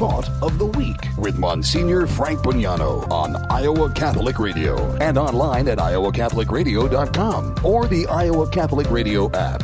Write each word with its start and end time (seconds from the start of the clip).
Thought 0.00 0.30
of 0.42 0.58
the 0.58 0.64
Week 0.64 0.96
with 1.18 1.38
Monsignor 1.38 2.06
Frank 2.06 2.40
Bognanno 2.40 3.06
on 3.10 3.36
Iowa 3.52 3.92
Catholic 3.92 4.38
Radio 4.38 4.96
and 4.96 5.18
online 5.18 5.68
at 5.68 5.76
iowacatholicradio.com 5.76 7.56
or 7.62 7.86
the 7.86 8.06
Iowa 8.06 8.48
Catholic 8.48 8.90
Radio 8.90 9.30
app. 9.32 9.62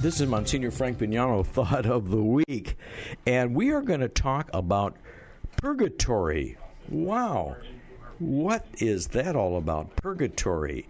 This 0.00 0.20
is 0.20 0.26
Monsignor 0.26 0.72
Frank 0.72 0.98
Bognanno, 0.98 1.46
Thought 1.46 1.86
of 1.86 2.10
the 2.10 2.20
Week, 2.20 2.76
and 3.28 3.54
we 3.54 3.70
are 3.70 3.82
going 3.82 4.00
to 4.00 4.08
talk 4.08 4.50
about 4.52 4.96
purgatory. 5.56 6.58
Wow. 6.88 7.54
What 8.18 8.66
is 8.78 9.06
that 9.08 9.36
all 9.36 9.56
about? 9.56 9.94
Purgatory. 9.94 10.88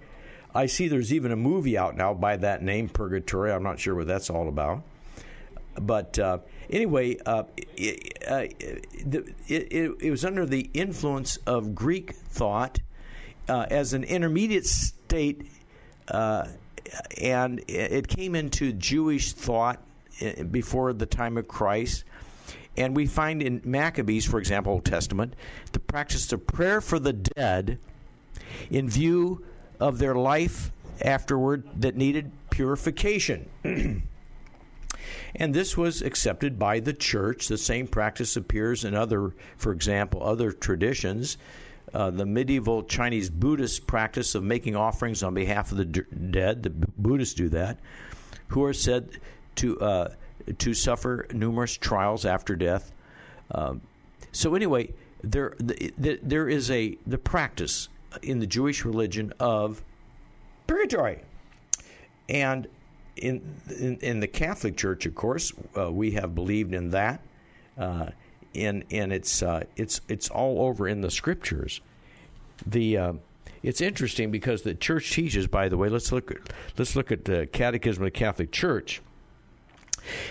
I 0.55 0.65
see 0.65 0.89
there's 0.89 1.13
even 1.13 1.33
a 1.33 1.37
movie 1.37 1.77
out 1.77 1.99
now 1.99 2.15
by 2.15 2.39
that 2.39 2.63
name, 2.63 2.89
Purgatory. 2.89 3.53
I'm 3.53 3.63
not 3.63 3.79
sure 3.79 3.95
what 3.95 4.07
that's 4.07 4.31
all 4.31 4.49
about. 4.49 4.85
But 5.81 6.19
uh, 6.19 6.39
anyway, 6.71 7.19
uh, 7.27 7.45
it, 7.77 8.19
uh, 8.29 8.47
it, 8.59 9.35
it, 9.49 9.95
it, 10.01 10.11
was 10.11 10.25
under 10.25 10.47
the 10.47 10.71
influence 10.75 11.37
of 11.47 11.75
Greek 11.75 12.13
thought 12.13 12.81
uh, 13.49 13.67
as 13.71 13.93
an 13.93 14.05
intermediate 14.05 14.67
state, 14.67 15.51
uh, 16.09 16.49
and 17.21 17.63
it 17.69 18.09
came 18.09 18.35
into 18.35 18.73
Jewish 18.73 19.33
thought 19.33 19.83
uh, 20.23 20.45
before 20.45 20.93
the 20.93 21.07
time 21.07 21.37
of 21.37 21.47
Christ. 21.47 22.05
And 22.79 22.95
we 22.95 23.07
find 23.07 23.43
in 23.43 23.63
Maccabees, 23.65 24.27
for 24.27 24.39
example, 24.39 24.75
Old 24.75 24.85
Testament, 24.85 25.35
the 25.73 25.81
practice 25.81 26.31
of 26.33 26.47
prayer 26.47 26.81
for 26.81 26.99
the 26.99 27.13
dead 27.13 27.79
in 28.71 28.89
view 28.89 29.45
of 29.81 29.99
their 29.99 30.15
life 30.15 30.71
afterward 31.03 31.65
that 31.77 31.97
needed 31.97 32.31
purification. 32.51 33.49
and 35.39 35.55
this 35.55 35.77
was 35.77 36.03
accepted 36.03 36.59
by 36.59 36.81
the 36.81 36.93
church. 36.93 37.49
The 37.49 37.59
same 37.59 37.87
practice 37.87 38.37
appears 38.37 38.85
in 38.85 38.95
other, 38.95 39.35
for 39.57 39.73
example, 39.73 40.23
other 40.23 40.53
traditions. 40.53 41.39
Uh, 41.95 42.11
the 42.11 42.27
medieval 42.27 42.83
Chinese 42.83 43.31
Buddhist 43.31 43.87
practice 43.87 44.35
of 44.35 44.43
making 44.43 44.77
offerings 44.77 45.23
on 45.23 45.35
behalf 45.35 45.71
of 45.71 45.79
the 45.79 45.85
d- 45.85 46.03
dead, 46.31 46.63
the 46.63 46.71
Buddhists 46.71 47.35
do 47.35 47.49
that, 47.51 47.79
who 48.49 48.65
are 48.65 48.73
said 48.73 49.09
to 49.57 49.81
uh, 49.81 50.09
to 50.59 50.75
suffer 50.75 51.27
numerous 51.33 51.77
trials 51.77 52.25
after 52.25 52.57
death. 52.57 52.93
Um, 53.53 53.81
so 54.33 54.55
anyway, 54.55 54.93
there 55.23 55.55
the, 55.59 55.93
the, 55.97 56.19
there 56.23 56.49
is 56.49 56.71
a 56.71 56.99
the 57.07 57.19
practice 57.19 57.89
in 58.23 58.39
the 58.41 58.47
Jewish 58.47 58.85
religion 58.85 59.33
of 59.39 59.83
purgatory. 60.67 61.21
And 62.29 62.67
in, 63.17 63.43
in, 63.79 63.97
in 63.99 64.21
the 64.21 64.27
Catholic 64.27 64.77
Church, 64.77 65.07
of 65.07 65.15
course, 65.15 65.53
uh, 65.77 65.91
we 65.91 66.13
have 66.13 66.35
believed 66.35 66.75
in 66.75 66.91
that. 66.91 67.21
Uh, 67.79 68.11
and 68.55 68.85
and 68.91 69.13
it's 69.13 69.43
uh, 69.43 69.65
it's 69.77 70.01
it's 70.09 70.31
all 70.31 70.63
over 70.63 70.89
in 70.89 71.03
the 71.03 71.11
scriptures. 71.11 71.81
The 72.67 72.97
uh, 72.97 73.13
it's 73.63 73.81
interesting 73.81 74.31
because 74.31 74.63
the 74.63 74.75
church 74.75 75.13
teaches. 75.13 75.47
By 75.47 75.69
the 75.69 75.77
way, 75.77 75.89
let's 75.89 76.11
look 76.13 76.31
at, 76.31 76.39
let's 76.79 76.97
look 76.97 77.13
at 77.13 77.25
the 77.25 77.47
Catechism 77.47 78.03
of 78.03 78.07
the 78.07 78.19
Catholic 78.19 78.53
Church. 78.53 79.03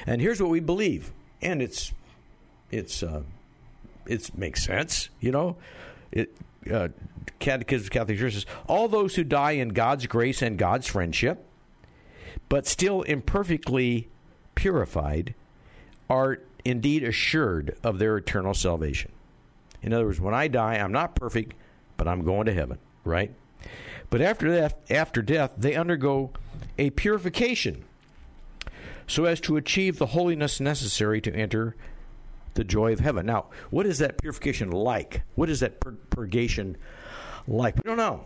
And 0.07 0.21
here's 0.21 0.41
what 0.41 0.49
we 0.49 0.59
believe, 0.59 1.11
and 1.41 1.61
it's 1.61 1.93
it's 2.71 3.03
uh, 3.03 3.23
it 4.07 4.35
makes 4.37 4.65
sense, 4.65 5.09
you 5.19 5.31
know. 5.31 5.57
It 6.11 6.35
uh, 6.71 6.89
Catechism 7.39 7.87
of 7.87 7.91
Catholic 7.91 8.17
Church 8.17 8.33
says, 8.33 8.45
all 8.67 8.87
those 8.87 9.15
who 9.15 9.23
die 9.23 9.51
in 9.51 9.69
God's 9.69 10.07
grace 10.07 10.41
and 10.41 10.57
God's 10.57 10.87
friendship, 10.87 11.45
but 12.49 12.67
still 12.67 13.01
imperfectly 13.03 14.09
purified, 14.53 15.33
are 16.09 16.39
indeed 16.63 17.03
assured 17.03 17.77
of 17.83 17.99
their 17.99 18.17
eternal 18.17 18.53
salvation. 18.53 19.11
In 19.81 19.93
other 19.93 20.05
words, 20.05 20.19
when 20.19 20.33
I 20.33 20.47
die, 20.47 20.75
I'm 20.75 20.91
not 20.91 21.15
perfect, 21.15 21.53
but 21.97 22.07
I'm 22.07 22.23
going 22.23 22.45
to 22.47 22.53
heaven, 22.53 22.79
right? 23.03 23.31
But 24.09 24.21
after 24.21 24.47
death, 24.47 24.75
after 24.89 25.21
death, 25.21 25.53
they 25.57 25.75
undergo 25.75 26.31
a 26.77 26.89
purification 26.91 27.83
so 29.07 29.25
as 29.25 29.39
to 29.41 29.57
achieve 29.57 29.97
the 29.97 30.07
holiness 30.07 30.59
necessary 30.59 31.21
to 31.21 31.33
enter 31.33 31.75
the 32.55 32.63
joy 32.63 32.93
of 32.93 32.99
heaven. 32.99 33.25
Now, 33.25 33.45
what 33.69 33.85
is 33.85 33.99
that 33.99 34.19
purification 34.19 34.71
like? 34.71 35.21
What 35.35 35.49
is 35.49 35.59
that 35.59 35.79
pur- 35.79 35.97
purgation 36.09 36.77
like? 37.47 37.75
We 37.75 37.83
don't 37.83 37.97
know. 37.97 38.25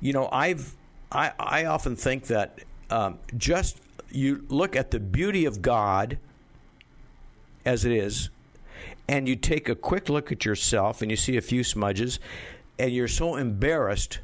You 0.00 0.12
know, 0.12 0.28
I've 0.30 0.74
I, 1.12 1.32
I 1.38 1.64
often 1.64 1.96
think 1.96 2.26
that 2.26 2.60
um, 2.90 3.18
just 3.36 3.78
you 4.10 4.44
look 4.48 4.76
at 4.76 4.90
the 4.90 5.00
beauty 5.00 5.44
of 5.44 5.62
God 5.62 6.18
as 7.64 7.84
it 7.84 7.92
is, 7.92 8.30
and 9.08 9.28
you 9.28 9.36
take 9.36 9.68
a 9.68 9.74
quick 9.74 10.08
look 10.08 10.32
at 10.32 10.44
yourself 10.44 11.02
and 11.02 11.10
you 11.10 11.16
see 11.16 11.36
a 11.36 11.42
few 11.42 11.64
smudges, 11.64 12.18
and 12.78 12.92
you're 12.92 13.08
so 13.08 13.36
embarrassed 13.36 14.20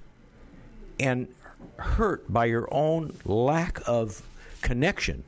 and 0.98 1.28
hurt 1.76 2.32
by 2.32 2.46
your 2.46 2.68
own 2.72 3.14
lack 3.24 3.80
of 3.86 4.22
connection 4.62 5.24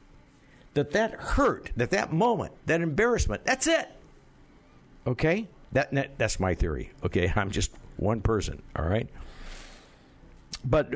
that 0.74 0.92
that 0.92 1.12
hurt, 1.12 1.70
that 1.76 1.90
that 1.90 2.12
moment, 2.12 2.52
that 2.66 2.80
embarrassment, 2.80 3.44
that's 3.44 3.66
it. 3.66 3.88
Okay? 5.06 5.48
That, 5.72 6.18
that's 6.18 6.40
my 6.40 6.54
theory. 6.54 6.92
Okay? 7.04 7.32
I'm 7.36 7.50
just 7.50 7.70
one 7.96 8.20
person, 8.20 8.62
all 8.76 8.84
right? 8.84 9.08
But 10.64 10.94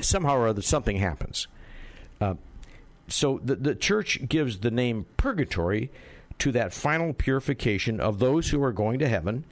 somehow 0.00 0.36
or 0.36 0.48
other, 0.48 0.62
something 0.62 0.96
happens. 0.96 1.48
Uh, 2.20 2.34
so 3.08 3.40
the, 3.44 3.56
the 3.56 3.74
church 3.74 4.20
gives 4.28 4.58
the 4.58 4.70
name 4.70 5.06
purgatory 5.16 5.90
to 6.38 6.52
that 6.52 6.72
final 6.72 7.12
purification 7.12 8.00
of 8.00 8.18
those 8.18 8.50
who 8.50 8.62
are 8.62 8.72
going 8.72 8.98
to 8.98 9.08
heaven, 9.08 9.44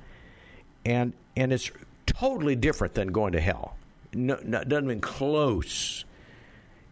and 0.85 1.13
and 1.37 1.53
it's 1.53 1.71
totally 2.07 2.57
different 2.57 2.95
than 2.95 3.09
going 3.09 3.33
to 3.33 3.41
hell. 3.41 3.77
No, 4.13 4.39
no 4.45 4.63
doesn't 4.65 4.85
even 4.85 5.01
close. 5.01 6.05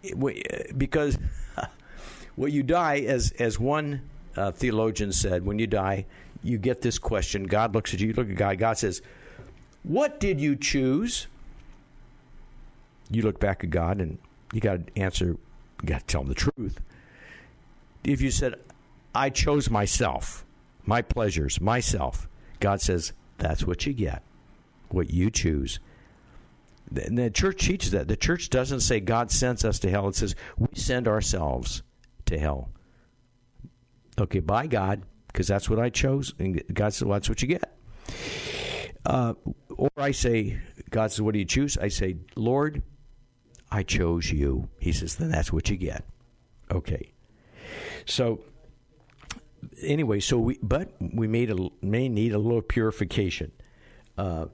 It, 0.02 0.76
because 0.76 1.18
what 2.36 2.52
you 2.52 2.62
die, 2.62 3.00
as 3.00 3.32
as 3.38 3.58
one 3.58 4.02
uh, 4.36 4.52
theologian 4.52 5.12
said, 5.12 5.44
when 5.44 5.58
you 5.58 5.66
die, 5.66 6.06
you 6.42 6.58
get 6.58 6.80
this 6.80 6.98
question. 6.98 7.44
God 7.44 7.74
looks 7.74 7.92
at 7.94 8.00
you, 8.00 8.08
you 8.08 8.14
look 8.14 8.30
at 8.30 8.36
God. 8.36 8.58
God 8.58 8.78
says, 8.78 9.02
"What 9.82 10.20
did 10.20 10.40
you 10.40 10.56
choose?" 10.56 11.26
You 13.10 13.22
look 13.22 13.38
back 13.38 13.62
at 13.62 13.70
God, 13.70 14.00
and 14.00 14.18
you 14.52 14.60
got 14.60 14.86
to 14.86 14.98
answer. 14.98 15.36
Got 15.84 16.00
to 16.00 16.06
tell 16.06 16.20
them 16.22 16.28
the 16.28 16.34
truth. 16.34 16.80
If 18.04 18.20
you 18.20 18.30
said, 18.30 18.54
"I 19.14 19.30
chose 19.30 19.70
myself, 19.70 20.44
my 20.84 21.02
pleasures, 21.02 21.60
myself," 21.60 22.28
God 22.60 22.80
says, 22.80 23.12
"That's 23.38 23.66
what 23.66 23.86
you 23.86 23.92
get. 23.92 24.22
What 24.88 25.10
you 25.10 25.30
choose." 25.30 25.80
And 26.94 27.16
the 27.16 27.30
church 27.30 27.64
teaches 27.64 27.90
that. 27.92 28.08
The 28.08 28.16
church 28.16 28.50
doesn't 28.50 28.80
say 28.80 29.00
God 29.00 29.30
sends 29.30 29.64
us 29.64 29.78
to 29.80 29.90
hell. 29.90 30.08
It 30.08 30.16
says 30.16 30.34
we 30.58 30.68
send 30.74 31.08
ourselves 31.08 31.82
to 32.26 32.38
hell. 32.38 32.68
Okay, 34.18 34.40
by 34.40 34.66
God, 34.66 35.02
because 35.28 35.48
that's 35.48 35.70
what 35.70 35.78
I 35.78 35.88
chose, 35.88 36.34
and 36.38 36.62
God 36.74 36.92
says, 36.92 37.04
well, 37.04 37.14
that's 37.14 37.30
what 37.30 37.40
you 37.40 37.48
get. 37.48 37.74
Uh, 39.06 39.32
or 39.70 39.90
I 39.96 40.10
say, 40.10 40.60
God 40.90 41.10
says, 41.10 41.22
what 41.22 41.32
do 41.32 41.38
you 41.38 41.46
choose? 41.46 41.78
I 41.78 41.88
say, 41.88 42.16
Lord, 42.36 42.82
I 43.72 43.82
chose 43.82 44.30
you. 44.30 44.68
He 44.78 44.92
says, 44.92 45.16
then 45.16 45.30
that's 45.30 45.50
what 45.50 45.70
you 45.70 45.76
get. 45.76 46.04
Okay. 46.70 47.12
So, 48.04 48.40
anyway, 49.80 50.20
so 50.20 50.38
we, 50.38 50.58
but 50.62 50.92
we 51.00 51.26
made 51.26 51.50
a, 51.50 51.70
may 51.80 52.10
need 52.10 52.34
a 52.34 52.38
little 52.38 52.60
purification. 52.60 53.50
Uh, 54.18 54.46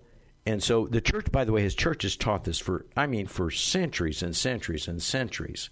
and 0.46 0.62
so 0.62 0.86
the 0.86 1.00
church, 1.00 1.32
by 1.32 1.44
the 1.44 1.50
way, 1.50 1.62
his 1.62 1.74
church 1.74 2.02
has 2.02 2.16
taught 2.16 2.44
this 2.44 2.60
for, 2.60 2.86
I 2.96 3.08
mean, 3.08 3.26
for 3.26 3.50
centuries 3.50 4.22
and 4.22 4.36
centuries 4.36 4.86
and 4.86 5.02
centuries. 5.02 5.68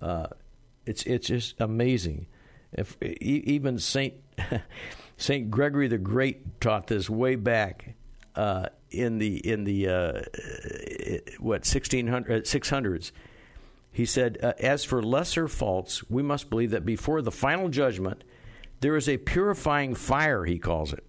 Uh, 0.00 0.26
it's 0.84 1.02
it's 1.04 1.28
just 1.28 1.58
amazing. 1.58 2.26
If 2.72 3.00
even 3.02 3.78
Saint 3.78 4.14
Saint 5.16 5.50
Gregory 5.50 5.88
the 5.88 5.98
Great 5.98 6.60
taught 6.60 6.86
this 6.86 7.08
way 7.10 7.34
back 7.34 7.94
uh, 8.36 8.66
in 8.90 9.18
the 9.18 9.36
in 9.46 9.64
the 9.64 9.88
uh, 9.88 10.22
what 11.38 11.66
1600 11.66 12.44
600s. 12.44 13.10
Uh, 13.10 13.14
he 13.92 14.04
said, 14.04 14.38
uh, 14.42 14.52
"As 14.60 14.84
for 14.84 15.02
lesser 15.02 15.48
faults, 15.48 16.08
we 16.10 16.22
must 16.22 16.50
believe 16.50 16.70
that 16.70 16.84
before 16.84 17.22
the 17.22 17.32
final 17.32 17.68
judgment, 17.68 18.24
there 18.80 18.96
is 18.96 19.08
a 19.08 19.16
purifying 19.16 19.94
fire." 19.94 20.44
He 20.44 20.58
calls 20.58 20.92
it. 20.92 21.04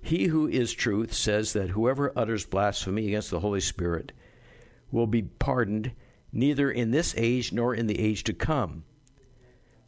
He 0.00 0.26
who 0.26 0.46
is 0.46 0.72
truth 0.72 1.12
says 1.12 1.52
that 1.54 1.70
whoever 1.70 2.12
utters 2.16 2.46
blasphemy 2.46 3.08
against 3.08 3.32
the 3.32 3.40
Holy 3.40 3.60
Spirit 3.60 4.12
will 4.92 5.08
be 5.08 5.22
pardoned 5.22 5.90
neither 6.32 6.70
in 6.70 6.92
this 6.92 7.12
age 7.16 7.52
nor 7.52 7.74
in 7.74 7.88
the 7.88 7.98
age 7.98 8.22
to 8.24 8.32
come. 8.32 8.84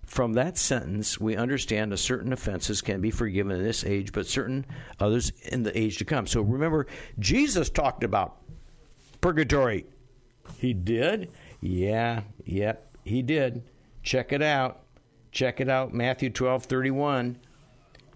From 0.09 0.33
that 0.33 0.57
sentence, 0.57 1.21
we 1.21 1.37
understand 1.37 1.93
that 1.93 1.99
certain 1.99 2.33
offenses 2.33 2.81
can 2.81 3.03
be 3.03 3.11
forgiven 3.11 3.55
in 3.55 3.63
this 3.63 3.85
age, 3.85 4.11
but 4.11 4.27
certain 4.27 4.65
others 4.99 5.33
in 5.45 5.65
the 5.65 5.79
age 5.79 5.99
to 5.99 6.07
come. 6.07 6.27
So 6.27 6.41
remember, 6.41 6.87
Jesus 7.19 7.69
talked 7.69 8.03
about 8.03 8.39
purgatory. 9.21 9.85
He 10.57 10.73
did? 10.73 11.31
Yeah, 11.61 12.23
yep, 12.47 12.97
he 13.05 13.21
did. 13.21 13.63
Check 14.03 14.33
it 14.33 14.41
out. 14.41 14.81
Check 15.31 15.61
it 15.61 15.69
out, 15.69 15.93
Matthew 15.93 16.31
12 16.31 16.65
31. 16.65 17.37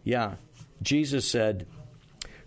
Yeah, 0.02 0.36
Jesus 0.80 1.28
said, 1.28 1.66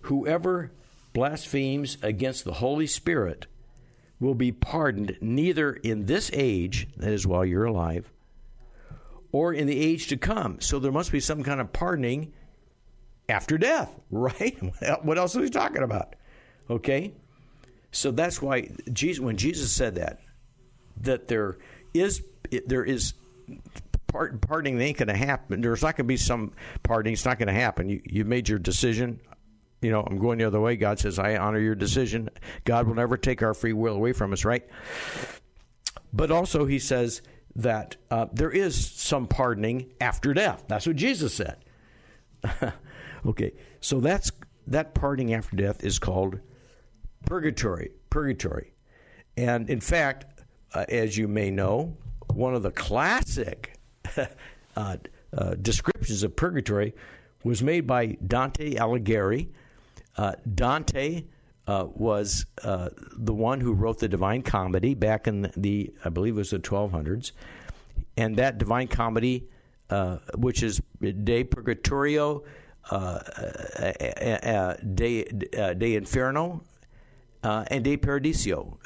Whoever 0.02 0.72
blasphemes 1.14 2.00
against 2.02 2.46
the 2.46 2.54
Holy 2.54 2.88
Spirit 2.88 3.46
will 4.20 4.34
be 4.34 4.52
pardoned 4.52 5.18
neither 5.22 5.72
in 5.72 6.08
this 6.08 6.32
age, 6.34 6.88
that 6.98 7.14
is 7.14 7.28
while 7.28 7.46
you're 7.46 7.66
alive, 7.66 8.12
or 9.36 9.54
in 9.54 9.68
the 9.68 9.78
age 9.78 10.08
to 10.08 10.16
come. 10.16 10.62
So 10.62 10.80
there 10.80 10.94
must 10.94 11.12
be 11.12 11.20
some 11.20 11.44
kind 11.44 11.60
of 11.60 11.74
pardoning 11.74 12.32
after 13.28 13.58
death, 13.58 13.94
right? 14.10 14.58
What 15.04 15.18
else 15.18 15.36
are 15.36 15.42
we 15.42 15.50
talking 15.50 15.84
about? 15.84 16.16
Okay? 16.70 17.14
So 17.92 18.12
that's 18.12 18.42
why 18.42 18.70
Jesus, 18.94 19.22
when 19.22 19.36
Jesus 19.36 19.74
said 19.74 19.96
that, 19.96 20.22
that 21.02 21.28
there 21.28 21.58
is 21.94 22.24
there 22.66 22.86
is 22.86 23.14
pardoning 24.08 24.78
that 24.78 24.84
ain't 24.86 24.98
going 25.00 25.10
to 25.10 25.18
happen. 25.18 25.60
There's 25.60 25.82
not 25.82 25.98
going 25.98 26.06
to 26.06 26.08
be 26.08 26.16
some 26.16 26.54
pardoning. 26.84 27.12
It's 27.12 27.26
not 27.26 27.38
going 27.38 27.48
to 27.48 27.54
happen. 27.54 27.90
You 27.90 28.02
you 28.06 28.24
made 28.24 28.48
your 28.48 28.60
decision. 28.60 29.20
You 29.82 29.92
know, 29.92 30.02
I'm 30.02 30.18
going 30.18 30.38
the 30.38 30.46
other 30.46 30.62
way. 30.62 30.78
God 30.78 30.98
says, 30.98 31.20
I 31.20 31.36
honor 31.36 31.60
your 31.60 31.76
decision. 31.76 32.30
God 32.64 32.88
will 32.88 32.96
never 32.96 33.18
take 33.18 33.44
our 33.44 33.54
free 33.54 33.74
will 33.74 33.96
away 33.96 34.14
from 34.14 34.32
us, 34.32 34.46
right? 34.46 34.64
But 36.14 36.32
also, 36.32 36.66
He 36.66 36.80
says 36.80 37.22
that 37.56 37.96
uh, 38.12 38.28
there 38.34 38.52
is 38.52 38.76
some 38.76 39.28
pardoning 39.28 39.94
after 40.02 40.34
death. 40.34 40.66
That's 40.68 40.86
what 40.86 40.96
Jesus 40.96 41.34
said. 41.34 41.58
okay, 43.26 43.54
so 43.80 44.00
that's 44.00 44.32
that 44.68 44.94
pardoning 44.94 45.34
after 45.34 45.56
death 45.56 45.84
is 45.84 46.00
called 46.00 46.40
purgatory. 47.26 47.92
Purgatory, 48.10 48.74
and 49.38 49.70
in 49.70 49.82
fact, 49.82 50.26
uh, 50.74 50.86
as 50.90 51.18
you 51.18 51.28
may 51.28 51.52
know, 51.52 51.98
one 52.34 52.56
of 52.56 52.64
the 52.64 52.72
classic 52.72 53.78
uh, 54.76 54.98
uh, 55.38 55.56
descriptions 55.62 56.24
of 56.24 56.36
purgatory 56.36 56.94
was 57.44 57.62
made 57.62 57.88
by 57.88 58.18
Dante 58.26 58.76
Alighieri. 58.76 59.50
Uh, 60.18 60.34
Dante 60.54 61.24
uh, 61.68 61.88
was 61.94 62.46
uh, 62.64 62.90
the 63.18 63.34
one 63.34 63.60
who 63.60 63.74
wrote 63.74 64.00
the 64.00 64.08
Divine 64.08 64.44
Comedy 64.44 64.94
back 64.94 65.28
in 65.28 65.52
the, 65.58 65.94
I 66.04 66.10
believe 66.10 66.36
it 66.36 66.38
was 66.38 66.52
the 66.52 66.60
1200s. 66.60 67.32
And 68.18 68.38
that 68.38 68.58
Divine 68.58 68.88
Comedy, 68.88 69.48
uh, 69.90 70.18
which 70.38 70.64
is 70.64 70.82
De 71.02 71.44
Purgatorio, 71.44 72.44
uh, 72.92 73.20
uh, 73.80 73.82
uh, 73.82 74.76
De, 74.94 75.24
De 75.24 75.96
Inferno, 75.96 76.62
and 77.44 77.84
De 77.84 77.98
Paradiso, 77.98 78.80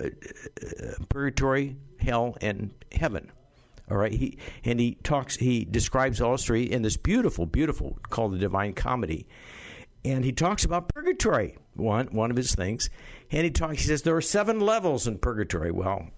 Purgatory, 1.09 1.75
Hell, 1.99 2.37
and 2.41 2.71
Heaven. 2.91 3.31
All 3.91 3.97
right, 3.97 4.11
he 4.11 4.37
and 4.63 4.79
he 4.79 4.95
talks. 5.01 5.35
He 5.35 5.65
describes 5.65 6.21
all 6.21 6.37
three 6.37 6.63
in 6.63 6.83
this 6.83 6.95
beautiful, 6.95 7.47
beautiful 7.47 7.97
called 8.09 8.33
the 8.33 8.37
Divine 8.37 8.73
Comedy, 8.73 9.27
and 10.05 10.23
he 10.23 10.31
talks 10.31 10.63
about 10.63 10.89
purgatory. 10.89 11.57
One 11.79 12.07
one 12.07 12.31
of 12.31 12.37
his 12.37 12.53
things, 12.53 12.89
and 13.31 13.43
he 13.43 13.51
talks. 13.51 13.79
He 13.79 13.87
says 13.87 14.01
there 14.01 14.15
are 14.15 14.21
seven 14.21 14.59
levels 14.59 15.07
in 15.07 15.17
purgatory. 15.17 15.71
Well, 15.71 16.09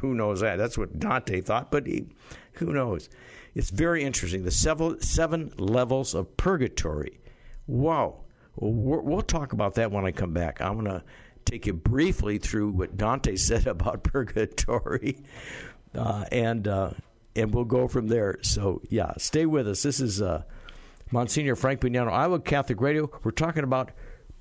who 0.00 0.14
knows 0.14 0.40
that? 0.40 0.56
That's 0.56 0.78
what 0.78 0.98
Dante 0.98 1.40
thought, 1.40 1.70
but 1.70 1.86
he, 1.86 2.06
who 2.54 2.72
knows? 2.72 3.08
It's 3.54 3.70
very 3.70 4.02
interesting. 4.04 4.44
The 4.44 4.50
seven 4.50 5.00
seven 5.00 5.52
levels 5.58 6.14
of 6.14 6.36
purgatory. 6.36 7.20
Wow. 7.66 8.24
We'll, 8.56 9.02
we'll 9.02 9.22
talk 9.22 9.52
about 9.52 9.74
that 9.74 9.90
when 9.90 10.04
I 10.04 10.10
come 10.10 10.32
back. 10.32 10.60
I'm 10.60 10.84
to 10.84 11.02
take 11.44 11.66
you 11.66 11.72
briefly 11.72 12.38
through 12.38 12.70
what 12.70 12.96
Dante 12.96 13.36
said 13.36 13.66
about 13.66 14.02
purgatory 14.04 15.22
uh, 15.94 16.24
and 16.30 16.66
uh, 16.68 16.90
and 17.36 17.54
we'll 17.54 17.64
go 17.64 17.88
from 17.88 18.08
there. 18.08 18.38
So 18.42 18.80
yeah, 18.88 19.12
stay 19.18 19.46
with 19.46 19.68
us. 19.68 19.82
This 19.82 20.00
is 20.00 20.20
uh, 20.20 20.42
Monsignor 21.10 21.56
Frank 21.56 21.80
Bognanno, 21.80 22.12
Iowa 22.12 22.40
Catholic 22.40 22.80
Radio. 22.80 23.10
We're 23.22 23.30
talking 23.30 23.64
about 23.64 23.90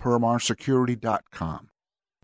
permarsecurity.com. 0.00 1.67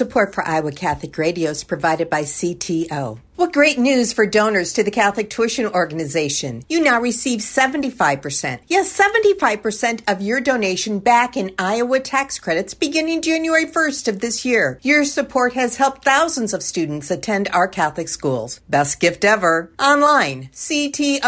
Support 0.00 0.34
for 0.34 0.42
Iowa 0.48 0.72
Catholic 0.72 1.18
Radio 1.18 1.50
is 1.50 1.62
provided 1.62 2.08
by 2.08 2.22
CTO. 2.22 3.18
What 3.36 3.52
great 3.52 3.78
news 3.78 4.14
for 4.14 4.24
donors 4.24 4.72
to 4.72 4.82
the 4.82 4.90
Catholic 4.90 5.28
Tuition 5.28 5.66
Organization. 5.66 6.64
You 6.70 6.80
now 6.80 6.98
receive 6.98 7.40
75%, 7.40 8.60
yes, 8.66 8.98
75% 8.98 10.00
of 10.10 10.22
your 10.22 10.40
donation 10.40 11.00
back 11.00 11.36
in 11.36 11.54
Iowa 11.58 12.00
tax 12.00 12.38
credits 12.38 12.72
beginning 12.72 13.20
January 13.20 13.66
1st 13.66 14.08
of 14.08 14.20
this 14.20 14.42
year. 14.42 14.78
Your 14.80 15.04
support 15.04 15.52
has 15.52 15.76
helped 15.76 16.02
thousands 16.02 16.54
of 16.54 16.62
students 16.62 17.10
attend 17.10 17.50
our 17.52 17.68
Catholic 17.68 18.08
schools. 18.08 18.60
Best 18.70 19.00
gift 19.00 19.22
ever. 19.22 19.70
Online, 19.78 20.48
ctoiowa.org. 20.54 21.22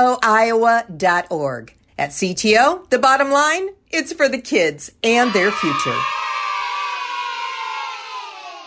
At 1.99 2.11
CTO, 2.11 2.89
the 2.89 2.99
bottom 2.99 3.31
line, 3.31 3.69
it's 3.91 4.15
for 4.15 4.31
the 4.31 4.41
kids 4.41 4.91
and 5.05 5.31
their 5.35 5.51
future. 5.51 5.99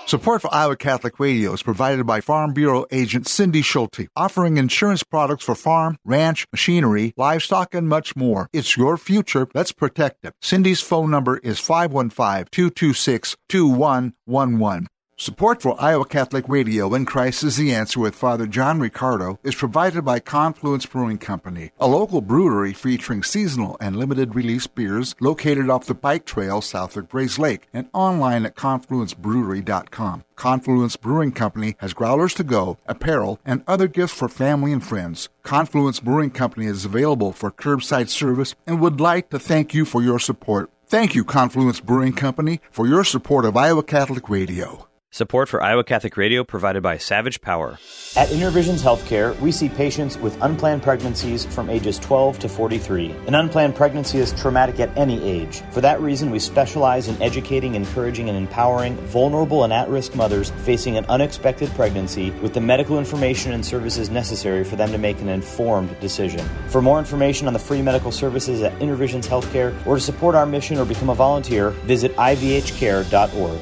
Support 0.07 0.43
for 0.43 0.53
Iowa 0.53 0.75
Catholic 0.75 1.19
Radio 1.19 1.53
is 1.53 1.63
provided 1.63 2.05
by 2.05 2.21
Farm 2.21 2.53
Bureau 2.53 2.85
agent 2.91 3.27
Cindy 3.27 3.63
Schulte, 3.63 4.07
offering 4.15 4.57
insurance 4.57 5.01
products 5.01 5.43
for 5.43 5.55
farm, 5.55 5.97
ranch, 6.05 6.45
machinery, 6.51 7.15
livestock, 7.17 7.73
and 7.73 7.89
much 7.89 8.15
more. 8.15 8.47
It's 8.53 8.77
your 8.77 8.97
future. 8.97 9.47
Let's 9.55 9.71
protect 9.71 10.23
it. 10.23 10.33
Cindy's 10.43 10.79
phone 10.79 11.09
number 11.09 11.37
is 11.37 11.59
515 11.59 12.45
226 12.51 13.35
2111. 13.49 14.87
Support 15.17 15.61
for 15.61 15.81
Iowa 15.81 16.03
Catholic 16.03 16.43
Radio 16.49 16.93
and 16.93 17.07
Christ 17.07 17.41
is 17.41 17.55
the 17.55 17.73
Answer 17.73 18.01
with 18.01 18.15
Father 18.15 18.45
John 18.45 18.81
Riccardo 18.81 19.39
is 19.45 19.55
provided 19.55 20.03
by 20.03 20.19
Confluence 20.19 20.85
Brewing 20.85 21.19
Company, 21.19 21.71
a 21.79 21.87
local 21.87 22.19
brewery 22.19 22.73
featuring 22.73 23.23
seasonal 23.23 23.77
and 23.79 23.95
limited 23.95 24.35
release 24.35 24.67
beers 24.67 25.15
located 25.21 25.69
off 25.69 25.85
the 25.85 25.95
bike 25.95 26.25
trail 26.25 26.59
south 26.59 26.97
of 26.97 27.07
Grays 27.07 27.39
Lake 27.39 27.69
and 27.73 27.87
online 27.93 28.45
at 28.45 28.57
confluencebrewery.com. 28.57 30.25
Confluence 30.35 30.97
Brewing 30.97 31.31
Company 31.31 31.77
has 31.79 31.93
growlers 31.93 32.33
to 32.33 32.43
go, 32.43 32.77
apparel, 32.85 33.39
and 33.45 33.63
other 33.67 33.87
gifts 33.87 34.13
for 34.13 34.27
family 34.27 34.73
and 34.73 34.85
friends. 34.85 35.29
Confluence 35.43 36.01
Brewing 36.01 36.31
Company 36.31 36.65
is 36.65 36.83
available 36.83 37.31
for 37.31 37.51
curbside 37.51 38.09
service 38.09 38.53
and 38.67 38.81
would 38.81 38.99
like 38.99 39.29
to 39.29 39.39
thank 39.39 39.73
you 39.73 39.85
for 39.85 40.03
your 40.03 40.19
support. 40.19 40.69
Thank 40.87 41.15
you, 41.15 41.23
Confluence 41.23 41.79
Brewing 41.79 42.13
Company, 42.13 42.59
for 42.69 42.85
your 42.85 43.05
support 43.05 43.45
of 43.45 43.55
Iowa 43.55 43.81
Catholic 43.81 44.27
Radio. 44.27 44.89
Support 45.15 45.47
for 45.47 45.63
Iowa 45.63 45.85
Catholic 45.85 46.17
Radio 46.17 46.43
provided 46.43 46.83
by 46.83 46.97
Savage 46.97 47.39
Power. 47.39 47.79
At 48.17 48.27
Intervisions 48.31 48.83
Healthcare, 48.83 49.39
we 49.39 49.49
see 49.49 49.69
patients 49.69 50.17
with 50.17 50.37
unplanned 50.41 50.83
pregnancies 50.83 51.45
from 51.45 51.69
ages 51.69 51.97
12 51.99 52.39
to 52.39 52.49
43. 52.49 53.11
An 53.25 53.35
unplanned 53.35 53.75
pregnancy 53.75 54.17
is 54.17 54.33
traumatic 54.33 54.81
at 54.81 54.89
any 54.97 55.23
age. 55.23 55.61
For 55.71 55.79
that 55.79 56.01
reason, 56.01 56.31
we 56.31 56.39
specialize 56.39 57.07
in 57.07 57.21
educating, 57.21 57.75
encouraging, 57.75 58.27
and 58.27 58.37
empowering 58.37 58.97
vulnerable 59.07 59.63
and 59.63 59.71
at 59.71 59.87
risk 59.87 60.15
mothers 60.15 60.49
facing 60.65 60.97
an 60.97 61.05
unexpected 61.05 61.69
pregnancy 61.75 62.31
with 62.41 62.53
the 62.53 62.59
medical 62.59 62.99
information 62.99 63.53
and 63.53 63.65
services 63.65 64.09
necessary 64.09 64.65
for 64.65 64.75
them 64.75 64.91
to 64.91 64.97
make 64.97 65.21
an 65.21 65.29
informed 65.29 65.97
decision. 66.01 66.45
For 66.67 66.81
more 66.81 66.99
information 66.99 67.47
on 67.47 67.53
the 67.53 67.59
free 67.59 67.81
medical 67.81 68.11
services 68.11 68.61
at 68.63 68.77
Intervisions 68.79 69.29
Healthcare 69.29 69.73
or 69.87 69.95
to 69.95 70.01
support 70.01 70.35
our 70.35 70.45
mission 70.45 70.77
or 70.77 70.83
become 70.83 71.09
a 71.09 71.15
volunteer, 71.15 71.69
visit 71.69 72.13
ivhcare.org. 72.17 73.61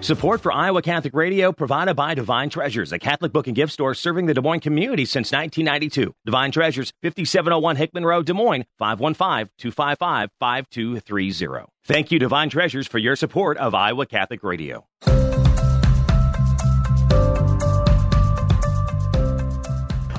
Support 0.00 0.42
for 0.42 0.52
Iowa 0.52 0.80
Catholic 0.80 1.12
Radio 1.12 1.50
provided 1.50 1.96
by 1.96 2.14
Divine 2.14 2.50
Treasures, 2.50 2.92
a 2.92 3.00
Catholic 3.00 3.32
book 3.32 3.48
and 3.48 3.56
gift 3.56 3.72
store 3.72 3.94
serving 3.94 4.26
the 4.26 4.34
Des 4.34 4.40
Moines 4.40 4.60
community 4.60 5.04
since 5.04 5.32
1992. 5.32 6.14
Divine 6.24 6.52
Treasures, 6.52 6.92
5701 7.02 7.74
Hickman 7.74 8.06
Road, 8.06 8.24
Des 8.24 8.32
Moines, 8.32 8.64
515-255-5230. 8.80 11.66
Thank 11.84 12.12
you, 12.12 12.20
Divine 12.20 12.48
Treasures, 12.48 12.86
for 12.86 12.98
your 12.98 13.16
support 13.16 13.58
of 13.58 13.74
Iowa 13.74 14.06
Catholic 14.06 14.44
Radio. 14.44 14.86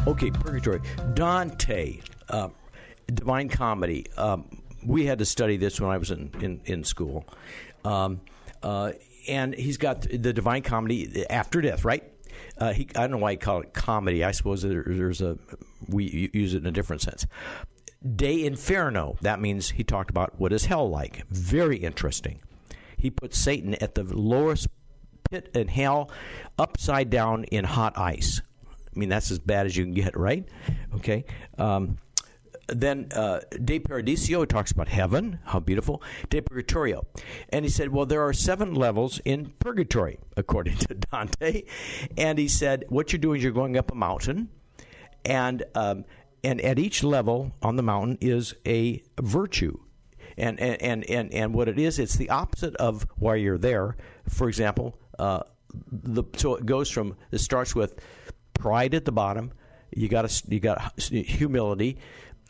Okay, 0.05 0.31
Purgatory. 0.31 0.81
Dante, 1.13 2.01
uh, 2.27 2.49
Divine 3.13 3.47
Comedy. 3.47 4.07
Um, 4.17 4.61
we 4.85 5.05
had 5.05 5.19
to 5.19 5.25
study 5.25 5.55
this 5.55 5.79
when 5.79 5.89
I 5.89 5.97
was 5.97 6.11
in, 6.11 6.31
in, 6.41 6.59
in 6.65 6.83
school. 6.83 7.25
Um, 7.85 8.19
uh, 8.61 8.91
and 9.29 9.53
he's 9.53 9.77
got 9.77 10.01
the 10.01 10.33
Divine 10.33 10.63
Comedy 10.63 11.25
after 11.29 11.61
death, 11.61 11.85
right? 11.85 12.03
Uh, 12.57 12.73
he, 12.73 12.87
I 12.95 13.01
don't 13.01 13.11
know 13.11 13.17
why 13.17 13.31
he 13.31 13.37
call 13.37 13.61
it 13.61 13.73
comedy. 13.73 14.23
I 14.23 14.31
suppose 14.31 14.61
there, 14.61 14.83
there's 14.85 15.21
a 15.21 15.37
we 15.87 16.29
use 16.33 16.53
it 16.53 16.61
in 16.61 16.67
a 16.67 16.71
different 16.71 17.01
sense. 17.01 17.25
De 18.15 18.45
Inferno. 18.45 19.17
That 19.21 19.39
means 19.39 19.71
he 19.71 19.83
talked 19.83 20.09
about 20.09 20.39
what 20.39 20.53
is 20.53 20.65
hell 20.65 20.89
like. 20.89 21.25
Very 21.29 21.77
interesting. 21.77 22.39
He 22.97 23.09
put 23.09 23.33
Satan 23.33 23.75
at 23.75 23.95
the 23.95 24.03
lowest 24.03 24.67
pit 25.29 25.49
in 25.53 25.67
hell, 25.67 26.11
upside 26.57 27.09
down 27.09 27.45
in 27.45 27.63
hot 27.63 27.97
ice. 27.97 28.41
I 28.69 28.99
mean, 28.99 29.09
that's 29.09 29.31
as 29.31 29.39
bad 29.39 29.65
as 29.65 29.77
you 29.77 29.85
can 29.85 29.93
get, 29.93 30.17
right? 30.17 30.47
Okay. 30.95 31.25
Um, 31.57 31.97
then 32.73 33.07
uh, 33.13 33.39
De 33.63 33.79
Paradiso 33.79 34.45
talks 34.45 34.71
about 34.71 34.87
heaven, 34.87 35.39
how 35.45 35.59
beautiful. 35.59 36.01
De 36.29 36.41
Purgatorio. 36.41 37.05
And 37.49 37.65
he 37.65 37.71
said, 37.71 37.89
well, 37.89 38.05
there 38.05 38.21
are 38.21 38.33
seven 38.33 38.73
levels 38.73 39.19
in 39.25 39.53
purgatory, 39.59 40.19
according 40.37 40.77
to 40.77 40.93
Dante. 41.11 41.63
And 42.17 42.37
he 42.39 42.47
said, 42.47 42.85
what 42.89 43.11
you're 43.11 43.19
doing 43.19 43.37
is 43.37 43.43
you're 43.43 43.51
going 43.51 43.77
up 43.77 43.91
a 43.91 43.95
mountain, 43.95 44.49
and, 45.25 45.63
um, 45.75 46.05
and 46.43 46.61
at 46.61 46.79
each 46.79 47.03
level 47.03 47.51
on 47.61 47.75
the 47.75 47.83
mountain 47.83 48.17
is 48.21 48.55
a 48.65 49.03
virtue. 49.21 49.77
And, 50.37 50.59
and, 50.59 50.81
and, 50.81 51.09
and, 51.09 51.33
and 51.33 51.53
what 51.53 51.67
it 51.67 51.77
is, 51.77 51.99
it's 51.99 52.15
the 52.15 52.29
opposite 52.29 52.75
of 52.77 53.05
why 53.17 53.35
you're 53.35 53.57
there. 53.57 53.97
For 54.29 54.47
example, 54.47 54.97
uh, 55.17 55.41
the, 55.91 56.23
so 56.37 56.55
it 56.55 56.65
goes 56.65 56.89
from, 56.89 57.17
it 57.31 57.39
starts 57.39 57.75
with 57.75 57.99
pride 58.53 58.93
at 58.93 59.05
the 59.05 59.11
bottom. 59.11 59.51
You 59.91 60.07
got 60.07 60.43
you 60.47 60.59
got 60.59 60.99
humility, 60.99 61.97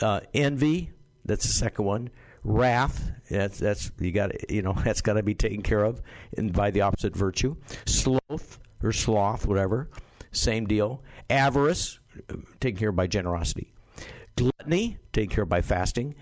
uh, 0.02 0.22
envy. 0.34 0.92
That's 1.26 1.46
the 1.46 1.54
second 1.54 1.86
one. 1.86 2.10
Wrath. 2.44 3.12
That's 3.30 3.60
that's 3.60 3.92
you 4.00 4.12
got 4.12 4.52
you 4.52 4.62
know 4.62 4.74
that's 4.84 5.02
got 5.02 5.14
to 5.14 5.24
be 5.24 5.36
taken 5.36 5.62
care 5.62 5.84
of, 5.84 6.02
and 6.38 6.54
by 6.54 6.72
the 6.72 6.82
opposite 6.82 7.16
virtue. 7.16 7.56
Sloth 7.86 8.60
or 8.84 8.92
sloth, 8.92 9.46
whatever. 9.46 9.90
Same 10.32 10.66
deal. 10.66 11.04
Avarice, 11.30 12.00
taken 12.60 12.80
care 12.80 12.90
of 12.90 12.96
by 12.96 13.08
generosity. 13.08 13.74
Gluttony, 14.36 14.98
taken 15.12 15.34
care 15.34 15.44
of 15.44 15.50
by 15.50 15.62
fasting 15.62 16.16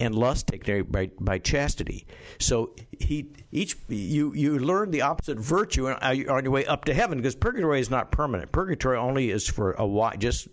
and 0.00 0.14
lust 0.14 0.46
taken 0.48 0.64
care 0.64 0.80
of 0.80 0.90
by, 0.90 1.10
by 1.20 1.38
chastity. 1.38 2.06
So 2.38 2.74
he 2.98 3.30
each 3.52 3.76
you 3.88 4.34
you 4.34 4.58
learn 4.58 4.90
the 4.90 5.02
opposite 5.02 5.38
virtue 5.38 5.88
on 5.88 6.16
your 6.16 6.50
way 6.50 6.64
up 6.64 6.86
to 6.86 6.94
heaven 6.94 7.18
because 7.18 7.36
purgatory 7.36 7.80
is 7.80 7.90
not 7.90 8.10
permanent. 8.10 8.50
Purgatory 8.50 8.96
only 8.96 9.30
is 9.30 9.46
for 9.46 9.72
a 9.72 9.86
while, 9.86 10.16
just 10.16 10.48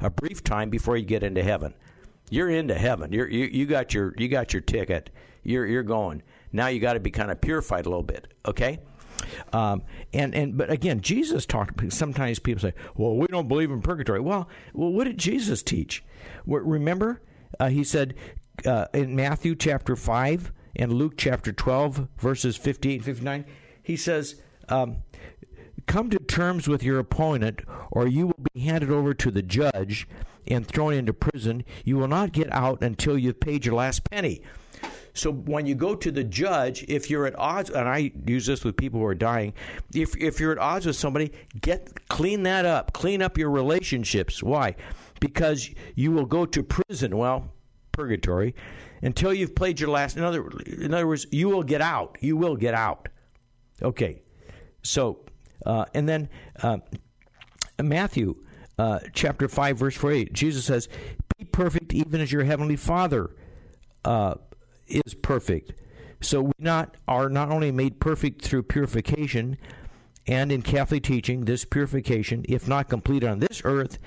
a 0.00 0.08
brief 0.08 0.42
time 0.44 0.70
before 0.70 0.96
you 0.96 1.04
get 1.04 1.22
into 1.22 1.42
heaven. 1.42 1.74
You're 2.30 2.50
into 2.50 2.74
heaven. 2.74 3.12
You're, 3.12 3.28
you 3.28 3.44
you 3.46 3.66
got 3.66 3.92
your 3.92 4.14
you 4.16 4.28
got 4.28 4.52
your 4.52 4.62
ticket. 4.62 5.10
You're 5.42 5.66
you're 5.66 5.82
going. 5.82 6.22
Now 6.52 6.68
you 6.68 6.80
got 6.80 6.94
to 6.94 7.00
be 7.00 7.10
kind 7.10 7.30
of 7.30 7.40
purified 7.40 7.86
a 7.86 7.88
little 7.88 8.02
bit. 8.02 8.32
Okay. 8.46 8.80
Um, 9.52 9.82
and 10.12 10.34
and 10.34 10.56
but 10.56 10.70
again, 10.70 11.00
Jesus 11.00 11.46
talked. 11.46 11.92
Sometimes 11.92 12.38
people 12.38 12.60
say, 12.60 12.74
"Well, 12.96 13.16
we 13.16 13.26
don't 13.26 13.48
believe 13.48 13.70
in 13.70 13.82
purgatory." 13.82 14.20
Well, 14.20 14.48
well, 14.72 14.90
what 14.90 15.04
did 15.04 15.18
Jesus 15.18 15.62
teach? 15.62 16.02
Remember, 16.46 17.20
uh, 17.60 17.68
he 17.68 17.84
said, 17.84 18.14
uh, 18.66 18.86
in 18.92 19.14
Matthew 19.14 19.54
chapter 19.54 19.96
5 19.96 20.52
and 20.76 20.92
Luke 20.92 21.14
chapter 21.16 21.52
12, 21.52 22.08
verses 22.18 22.56
58 22.56 22.96
and 22.96 23.04
59, 23.04 23.44
he 23.82 23.96
says, 23.96 24.36
um, 24.68 24.98
Come 25.86 26.10
to 26.10 26.18
terms 26.18 26.68
with 26.68 26.82
your 26.82 26.98
opponent, 26.98 27.62
or 27.90 28.06
you 28.06 28.28
will 28.28 28.44
be 28.54 28.60
handed 28.60 28.90
over 28.90 29.14
to 29.14 29.30
the 29.30 29.42
judge 29.42 30.08
and 30.46 30.66
thrown 30.66 30.94
into 30.94 31.12
prison. 31.12 31.64
You 31.84 31.96
will 31.96 32.08
not 32.08 32.32
get 32.32 32.52
out 32.52 32.82
until 32.82 33.18
you've 33.18 33.40
paid 33.40 33.64
your 33.64 33.74
last 33.74 34.08
penny. 34.10 34.42
So 35.14 35.30
when 35.30 35.66
you 35.66 35.74
go 35.74 35.94
to 35.94 36.10
the 36.10 36.24
judge, 36.24 36.84
if 36.88 37.10
you're 37.10 37.26
at 37.26 37.38
odds, 37.38 37.68
and 37.68 37.86
I 37.86 38.12
use 38.26 38.46
this 38.46 38.64
with 38.64 38.76
people 38.76 39.00
who 39.00 39.06
are 39.06 39.14
dying, 39.14 39.52
if 39.94 40.16
if 40.16 40.40
you're 40.40 40.52
at 40.52 40.58
odds 40.58 40.86
with 40.86 40.96
somebody, 40.96 41.32
get 41.60 42.08
clean 42.08 42.44
that 42.44 42.64
up, 42.64 42.92
clean 42.94 43.20
up 43.20 43.36
your 43.36 43.50
relationships. 43.50 44.42
Why? 44.42 44.74
Because 45.20 45.68
you 45.94 46.12
will 46.12 46.24
go 46.24 46.46
to 46.46 46.62
prison. 46.62 47.16
Well, 47.16 47.52
purgatory 47.92 48.54
until 49.02 49.34
you've 49.34 49.54
played 49.54 49.78
your 49.78 49.90
last. 49.90 50.16
In 50.16 50.24
other, 50.24 50.48
in 50.66 50.94
other 50.94 51.06
words, 51.06 51.26
you 51.30 51.48
will 51.48 51.62
get 51.62 51.80
out. 51.82 52.16
You 52.20 52.36
will 52.36 52.56
get 52.56 52.74
out. 52.74 53.08
Okay. 53.82 54.22
So, 54.82 55.20
uh, 55.66 55.84
and 55.94 56.08
then 56.08 56.28
uh, 56.62 56.78
Matthew 57.80 58.36
uh, 58.78 59.00
chapter 59.12 59.48
5, 59.48 59.78
verse 59.78 59.96
48, 59.96 60.32
Jesus 60.32 60.64
says, 60.64 60.88
Be 61.38 61.44
perfect 61.44 61.92
even 61.92 62.20
as 62.20 62.32
your 62.32 62.44
heavenly 62.44 62.76
Father 62.76 63.30
uh, 64.04 64.34
is 64.86 65.14
perfect. 65.14 65.72
So 66.20 66.42
we 66.42 66.52
not 66.58 66.96
are 67.08 67.28
not 67.28 67.50
only 67.50 67.70
made 67.72 68.00
perfect 68.00 68.42
through 68.42 68.64
purification, 68.64 69.56
and 70.26 70.52
in 70.52 70.62
Catholic 70.62 71.02
teaching, 71.02 71.44
this 71.44 71.64
purification, 71.64 72.44
if 72.48 72.68
not 72.68 72.88
completed 72.88 73.28
on 73.28 73.40
this 73.40 73.62
earth, 73.64 73.98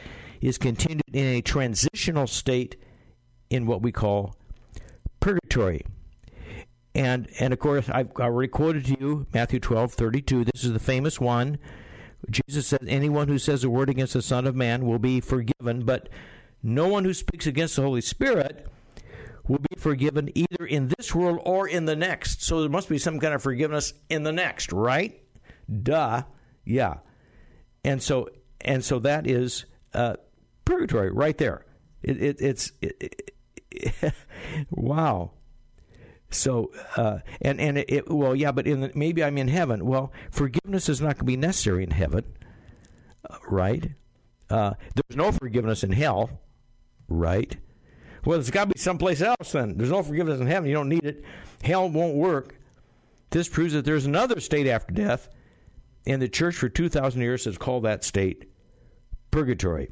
is 0.41 0.57
continued 0.57 1.03
in 1.13 1.25
a 1.25 1.41
transitional 1.41 2.27
state 2.27 2.77
in 3.50 3.65
what 3.65 3.81
we 3.81 3.91
call 3.91 4.35
purgatory. 5.19 5.85
And 6.95 7.27
and 7.39 7.53
of 7.53 7.59
course 7.59 7.89
I've 7.89 8.11
already 8.13 8.47
quoted 8.47 8.85
to 8.85 8.97
you 8.99 9.27
Matthew 9.33 9.59
twelve 9.59 9.93
thirty 9.93 10.21
two. 10.21 10.43
This 10.45 10.63
is 10.63 10.73
the 10.73 10.79
famous 10.79 11.19
one. 11.19 11.59
Jesus 12.29 12.65
said, 12.67 12.85
Anyone 12.87 13.27
who 13.27 13.37
says 13.37 13.63
a 13.63 13.69
word 13.69 13.89
against 13.89 14.13
the 14.13 14.21
Son 14.21 14.47
of 14.47 14.55
Man 14.55 14.85
will 14.85 14.97
be 14.97 15.19
forgiven, 15.21 15.85
but 15.85 16.09
no 16.63 16.87
one 16.87 17.05
who 17.05 17.13
speaks 17.13 17.45
against 17.45 17.75
the 17.75 17.83
Holy 17.83 18.01
Spirit 18.01 18.67
will 19.47 19.59
be 19.69 19.75
forgiven 19.77 20.29
either 20.33 20.65
in 20.65 20.91
this 20.97 21.13
world 21.13 21.39
or 21.43 21.67
in 21.67 21.85
the 21.85 21.95
next. 21.95 22.43
So 22.43 22.61
there 22.61 22.69
must 22.69 22.89
be 22.89 22.97
some 22.97 23.19
kind 23.19 23.33
of 23.33 23.43
forgiveness 23.43 23.93
in 24.09 24.23
the 24.23 24.31
next, 24.31 24.71
right? 24.71 25.21
Duh. 25.83 26.23
Yeah. 26.63 26.95
And 27.83 28.01
so 28.01 28.29
and 28.61 28.83
so 28.83 28.99
that 28.99 29.27
is 29.27 29.65
uh, 29.93 30.15
purgatory 30.63 31.11
right 31.11 31.37
there. 31.37 31.65
It, 32.01 32.21
it, 32.21 32.41
it's 32.41 32.71
it, 32.81 33.33
wow. 34.71 35.31
So 36.29 36.72
uh, 36.98 37.20
and 37.41 37.60
and 37.62 37.77
it, 37.77 38.10
well 38.10 38.36
yeah, 38.36 38.51
but 38.51 38.65
the, 38.65 38.91
maybe 38.96 39.24
I'm 39.24 39.38
in 39.38 39.48
heaven. 39.48 39.86
Well, 39.86 40.12
forgiveness 40.32 40.89
is 40.89 41.01
not 41.01 41.15
going 41.15 41.20
to 41.20 41.24
be 41.25 41.38
necessary 41.38 41.84
in 41.84 41.91
heaven, 41.91 42.25
uh, 43.29 43.38
right? 43.50 43.91
Uh, 44.50 44.74
there's 44.96 45.17
no 45.17 45.32
forgiveness 45.32 45.84
in 45.84 45.91
hell, 45.91 46.41
right? 47.08 47.55
Well, 48.25 48.38
there's 48.38 48.51
got 48.51 48.67
to 48.67 48.74
be 48.74 48.79
someplace 48.79 49.22
else. 49.22 49.51
Then 49.51 49.77
there's 49.77 49.91
no 49.91 50.03
forgiveness 50.03 50.39
in 50.39 50.48
heaven. 50.48 50.67
You 50.67 50.75
don't 50.75 50.89
need 50.89 51.05
it. 51.05 51.24
Hell 51.63 51.89
won't 51.89 52.15
work. 52.15 52.60
This 53.29 53.48
proves 53.48 53.74
that 53.74 53.86
there's 53.86 54.05
another 54.05 54.39
state 54.39 54.67
after 54.67 54.94
death, 54.94 55.29
and 56.05 56.22
the 56.22 56.29
church 56.29 56.55
for 56.55 56.70
two 56.70 56.89
thousand 56.89 57.22
years 57.22 57.46
has 57.46 57.58
called 57.58 57.84
that 57.84 58.03
state 58.03 58.50
purgatory. 59.32 59.89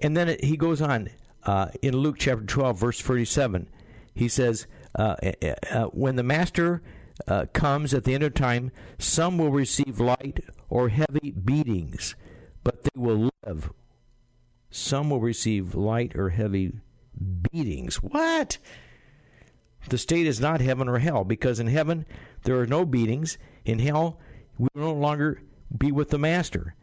And 0.00 0.16
then 0.16 0.28
it, 0.28 0.44
he 0.44 0.56
goes 0.56 0.80
on 0.80 1.10
uh, 1.44 1.68
in 1.82 1.96
Luke 1.96 2.16
chapter 2.18 2.44
12, 2.44 2.78
verse 2.78 3.00
37. 3.00 3.68
He 4.14 4.28
says, 4.28 4.66
uh, 4.98 5.16
uh, 5.22 5.54
uh, 5.70 5.84
When 5.86 6.16
the 6.16 6.22
master 6.22 6.82
uh, 7.26 7.46
comes 7.52 7.94
at 7.94 8.04
the 8.04 8.14
end 8.14 8.22
of 8.22 8.34
time, 8.34 8.70
some 8.98 9.38
will 9.38 9.50
receive 9.50 10.00
light 10.00 10.40
or 10.68 10.88
heavy 10.88 11.30
beatings, 11.32 12.14
but 12.64 12.82
they 12.82 13.00
will 13.00 13.30
live. 13.44 13.72
Some 14.70 15.10
will 15.10 15.20
receive 15.20 15.74
light 15.74 16.14
or 16.16 16.30
heavy 16.30 16.72
beatings. 17.50 17.96
What? 17.96 18.58
The 19.88 19.98
state 19.98 20.26
is 20.26 20.40
not 20.40 20.60
heaven 20.60 20.88
or 20.88 20.98
hell, 20.98 21.24
because 21.24 21.58
in 21.58 21.66
heaven 21.66 22.06
there 22.44 22.58
are 22.60 22.66
no 22.66 22.84
beatings. 22.84 23.38
In 23.64 23.78
hell, 23.78 24.18
we 24.58 24.68
will 24.74 24.82
no 24.82 24.92
longer 24.92 25.42
be 25.76 25.90
with 25.90 26.10
the 26.10 26.18
master. 26.18 26.74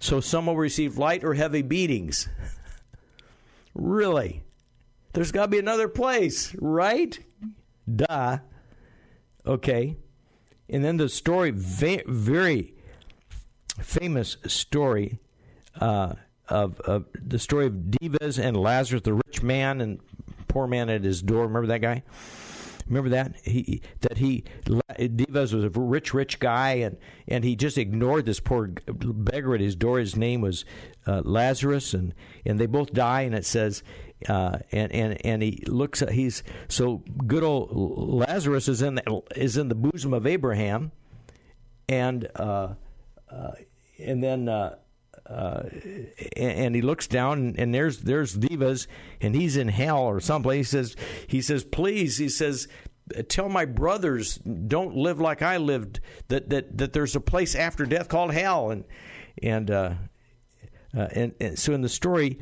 So 0.00 0.20
some 0.20 0.46
will 0.46 0.56
receive 0.56 0.98
light 0.98 1.24
or 1.24 1.34
heavy 1.34 1.62
beatings. 1.62 2.28
Really? 3.74 4.42
There's 5.12 5.32
got 5.32 5.42
to 5.42 5.48
be 5.48 5.58
another 5.58 5.88
place, 5.88 6.54
right? 6.58 7.18
Duh. 7.94 8.38
Okay. 9.46 9.96
And 10.68 10.84
then 10.84 10.96
the 10.96 11.08
story, 11.08 11.50
very 11.50 12.74
famous 13.80 14.36
story 14.46 15.18
uh, 15.80 16.14
of, 16.48 16.80
of 16.80 17.06
the 17.14 17.38
story 17.38 17.66
of 17.66 17.90
Dives 17.90 18.38
and 18.38 18.56
Lazarus, 18.56 19.02
the 19.02 19.14
rich 19.14 19.42
man 19.42 19.80
and 19.80 20.00
poor 20.48 20.66
man 20.66 20.88
at 20.88 21.04
his 21.04 21.22
door. 21.22 21.46
Remember 21.46 21.68
that 21.68 21.80
guy? 21.80 22.02
Remember 22.88 23.10
that 23.10 23.36
he 23.44 23.80
that 24.00 24.18
he 24.18 24.44
Dives 24.98 25.54
was 25.54 25.64
a 25.64 25.70
rich, 25.70 26.12
rich 26.12 26.40
guy, 26.40 26.72
and, 26.74 26.96
and 27.28 27.44
he 27.44 27.56
just 27.56 27.78
ignored 27.78 28.26
this 28.26 28.40
poor 28.40 28.72
beggar 28.86 29.54
at 29.54 29.60
his 29.60 29.76
door. 29.76 29.98
His 29.98 30.16
name 30.16 30.40
was 30.40 30.64
uh, 31.06 31.22
Lazarus, 31.24 31.94
and, 31.94 32.14
and 32.44 32.58
they 32.58 32.66
both 32.66 32.92
die. 32.92 33.22
And 33.22 33.34
it 33.34 33.46
says, 33.46 33.82
uh, 34.28 34.58
and 34.70 34.92
and 34.92 35.26
and 35.26 35.42
he 35.42 35.62
looks. 35.66 36.02
At, 36.02 36.12
He's 36.12 36.42
so 36.68 37.02
good. 37.26 37.42
Old 37.42 37.70
Lazarus 37.72 38.68
is 38.68 38.82
in 38.82 38.96
the, 38.96 39.22
is 39.36 39.56
in 39.56 39.68
the 39.68 39.74
bosom 39.74 40.14
of 40.14 40.26
Abraham, 40.26 40.92
and 41.88 42.28
uh, 42.36 42.74
uh 43.30 43.52
and 43.98 44.22
then. 44.22 44.48
Uh, 44.48 44.76
uh, 45.24 45.62
and 46.36 46.74
he 46.74 46.82
looks 46.82 47.06
down 47.06 47.54
and, 47.56 47.72
there's 47.72 48.00
there's 48.00 48.34
Dives 48.34 48.88
and 49.20 49.36
he's 49.36 49.56
in 49.56 49.68
hell 49.68 50.00
or 50.00 50.20
someplace. 50.20 50.72
He 50.72 50.76
says 50.76 50.96
he 51.28 51.40
says 51.40 51.64
please 51.64 52.18
he 52.18 52.28
says 52.28 52.66
tell 53.28 53.48
my 53.48 53.64
brothers 53.64 54.36
don't 54.36 54.96
live 54.96 55.20
like 55.20 55.40
I 55.40 55.58
lived 55.58 56.00
that 56.28 56.50
that 56.50 56.76
that 56.76 56.92
there's 56.92 57.14
a 57.14 57.20
place 57.20 57.54
after 57.54 57.86
death 57.86 58.08
called 58.08 58.32
hell 58.32 58.70
and 58.70 58.84
and 59.42 59.70
uh, 59.70 59.94
uh, 60.96 61.08
and, 61.12 61.34
and, 61.40 61.58
so 61.58 61.72
in 61.72 61.80
the 61.80 61.88
story 61.88 62.38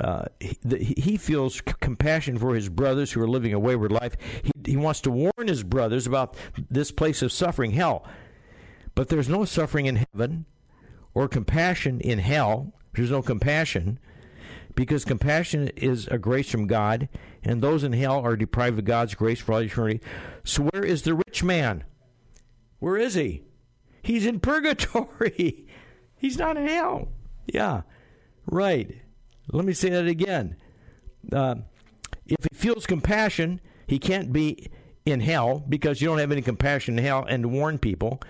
uh, 0.00 0.24
he, 0.40 0.94
he, 0.96 1.16
feels 1.16 1.56
c- 1.56 1.62
compassion 1.80 2.38
for 2.38 2.54
his 2.54 2.68
brothers 2.68 3.12
who 3.12 3.20
are 3.20 3.28
living 3.28 3.52
a 3.52 3.58
wayward 3.58 3.92
life. 3.92 4.16
He, 4.42 4.50
he 4.72 4.76
wants 4.76 5.00
to 5.02 5.10
warn 5.10 5.48
his 5.48 5.62
brothers 5.62 6.06
about 6.06 6.34
this 6.70 6.90
place 6.90 7.22
of 7.22 7.30
suffering, 7.30 7.72
hell. 7.72 8.04
But 8.94 9.08
there's 9.08 9.28
no 9.28 9.44
suffering 9.44 9.86
in 9.86 9.96
heaven 9.96 10.46
or 11.14 11.28
compassion 11.28 12.00
in 12.00 12.18
hell. 12.18 12.72
There's 12.94 13.10
no 13.10 13.22
compassion 13.22 13.98
because 14.74 15.04
compassion 15.04 15.68
is 15.76 16.06
a 16.08 16.18
grace 16.18 16.50
from 16.50 16.66
God, 16.66 17.08
and 17.42 17.60
those 17.60 17.84
in 17.84 17.92
hell 17.92 18.20
are 18.20 18.36
deprived 18.36 18.78
of 18.78 18.84
God's 18.84 19.14
grace 19.14 19.40
for 19.40 19.52
all 19.52 19.62
eternity. 19.62 20.00
So, 20.44 20.64
where 20.64 20.84
is 20.84 21.02
the 21.02 21.14
rich 21.14 21.44
man? 21.44 21.84
Where 22.78 22.96
is 22.96 23.14
he? 23.14 23.42
He's 24.02 24.26
in 24.26 24.40
purgatory. 24.40 25.66
He's 26.16 26.38
not 26.38 26.56
in 26.56 26.66
hell. 26.66 27.08
Yeah, 27.46 27.82
right. 28.46 29.01
Let 29.52 29.64
me 29.64 29.72
say 29.72 29.90
that 29.90 30.06
again. 30.06 30.56
Uh, 31.30 31.56
if 32.26 32.44
he 32.50 32.56
feels 32.56 32.86
compassion, 32.86 33.60
he 33.86 33.98
can't 33.98 34.32
be 34.32 34.70
in 35.04 35.20
hell 35.20 35.64
because 35.68 36.00
you 36.00 36.08
don't 36.08 36.18
have 36.18 36.32
any 36.32 36.42
compassion 36.42 36.98
in 36.98 37.04
hell 37.04 37.24
and 37.28 37.44
to 37.44 37.48
warn 37.48 37.78
people. 37.78 38.20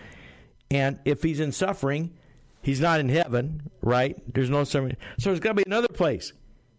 And 0.70 0.98
if 1.04 1.22
he's 1.22 1.40
in 1.40 1.52
suffering, 1.52 2.14
He's 2.62 2.80
not 2.80 3.00
in 3.00 3.08
heaven, 3.08 3.70
right? 3.82 4.16
There's 4.32 4.48
no 4.48 4.62
suffering. 4.62 4.96
So 5.18 5.30
there's 5.30 5.40
got 5.40 5.50
to 5.50 5.54
be 5.54 5.64
another 5.66 5.88
place. 5.88 6.32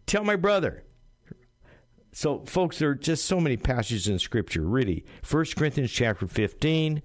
Tell 0.05 0.23
my 0.23 0.37
brother. 0.37 0.85
So, 2.13 2.43
folks, 2.45 2.79
there 2.79 2.89
are 2.89 2.95
just 2.95 3.25
so 3.25 3.39
many 3.41 3.57
passages 3.57 4.07
in 4.07 4.17
Scripture, 4.19 4.61
really. 4.61 5.03
1 5.29 5.45
Corinthians 5.57 5.91
chapter 5.91 6.27
15. 6.27 7.01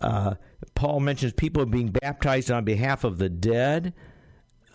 Uh, 0.00 0.34
Paul 0.74 1.00
mentions 1.00 1.32
people 1.32 1.66
being 1.66 1.88
baptized 1.88 2.50
on 2.50 2.64
behalf 2.64 3.02
of 3.02 3.18
the 3.18 3.28
dead, 3.28 3.94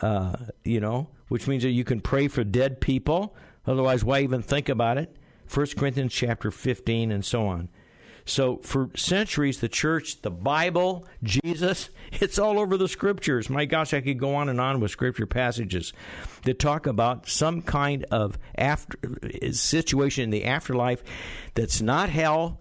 uh, 0.02 0.36
you 0.64 0.80
know, 0.80 1.08
which 1.28 1.48
means 1.48 1.64
that 1.64 1.72
you 1.72 1.84
can 1.84 2.02
pray 2.02 2.28
for 2.28 2.44
dead 2.44 2.82
people. 2.82 3.36
Otherwise, 3.66 4.04
why 4.04 4.22
even 4.22 4.42
think 4.42 4.70
about 4.70 4.98
it? 4.98 5.16
1 5.54 5.68
Corinthians 5.78 6.14
chapter 6.14 6.52
15 6.52 7.12
and 7.12 7.26
so 7.26 7.48
on. 7.48 7.70
So 8.26 8.58
for 8.58 8.92
centuries, 8.96 9.60
the 9.60 9.68
church, 9.70 10.22
the 10.22 10.30
Bible, 10.30 11.08
Jesus, 11.24 11.90
it's 12.12 12.38
all 12.38 12.60
over 12.60 12.78
the 12.78 12.88
scriptures. 12.88 13.50
My 13.50 13.66
gosh, 13.66 13.94
I 13.94 14.02
could 14.02 14.20
go 14.20 14.36
on 14.36 14.50
and 14.50 14.62
on 14.62 14.80
with 14.80 14.92
scripture 14.92 15.26
passages 15.26 15.94
that 16.44 16.60
talk 16.60 16.86
about 16.86 17.28
some 17.28 17.62
kind 17.62 18.06
of 18.12 18.38
after 18.56 18.98
situation 19.52 20.26
in 20.26 20.30
the 20.30 20.46
afterlife 20.46 21.04
that's 21.56 21.82
not 21.82 22.10
hell 22.10 22.60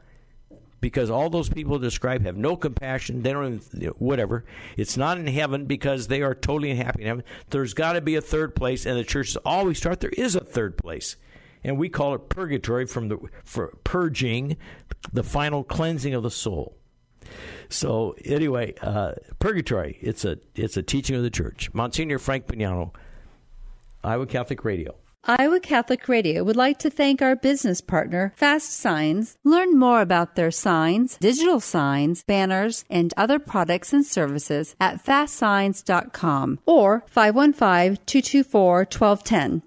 because 0.80 1.10
all 1.10 1.30
those 1.30 1.48
people 1.48 1.78
described 1.78 2.24
have 2.24 2.36
no 2.36 2.56
compassion. 2.56 3.22
They 3.22 3.32
don't 3.32 3.62
even, 3.74 3.88
whatever. 3.98 4.44
It's 4.76 4.96
not 4.96 5.18
in 5.18 5.26
heaven 5.26 5.66
because 5.66 6.06
they 6.06 6.22
are 6.22 6.34
totally 6.34 6.70
unhappy 6.70 7.02
in 7.02 7.08
heaven. 7.08 7.24
There's 7.50 7.74
got 7.74 7.94
to 7.94 8.00
be 8.00 8.16
a 8.16 8.20
third 8.20 8.54
place, 8.54 8.86
and 8.86 8.98
the 8.98 9.04
church 9.04 9.36
always 9.44 9.78
start 9.78 10.00
there 10.00 10.10
is 10.10 10.36
a 10.36 10.40
third 10.40 10.76
place 10.78 11.16
and 11.64 11.78
we 11.78 11.88
call 11.88 12.14
it 12.14 12.28
purgatory 12.28 12.86
from 12.86 13.08
the 13.08 13.18
for 13.44 13.76
purging, 13.84 14.56
the 15.12 15.22
final 15.22 15.64
cleansing 15.64 16.14
of 16.14 16.22
the 16.22 16.30
soul. 16.30 16.76
So 17.68 18.14
anyway, 18.24 18.74
uh, 18.80 19.14
purgatory. 19.38 19.98
It's 20.00 20.24
a 20.24 20.38
it's 20.54 20.76
a 20.76 20.82
teaching 20.82 21.16
of 21.16 21.22
the 21.22 21.30
church. 21.30 21.72
Monsignor 21.74 22.18
Frank 22.18 22.46
Bognanno, 22.46 22.92
Iowa 24.02 24.26
Catholic 24.26 24.64
Radio. 24.64 24.96
Iowa 25.28 25.60
Catholic 25.60 26.08
Radio 26.08 26.42
would 26.42 26.56
like 26.56 26.78
to 26.78 26.88
thank 26.88 27.20
our 27.20 27.36
business 27.36 27.82
partner, 27.82 28.32
Fast 28.34 28.72
Signs. 28.72 29.36
Learn 29.44 29.78
more 29.78 30.00
about 30.00 30.36
their 30.36 30.50
signs, 30.50 31.18
digital 31.18 31.60
signs, 31.60 32.24
banners, 32.24 32.86
and 32.88 33.12
other 33.14 33.38
products 33.38 33.92
and 33.92 34.06
services 34.06 34.74
at 34.80 35.04
fastsigns.com 35.04 36.60
or 36.64 37.04
515 37.08 37.98
224 38.06 38.78
1210. 38.78 39.62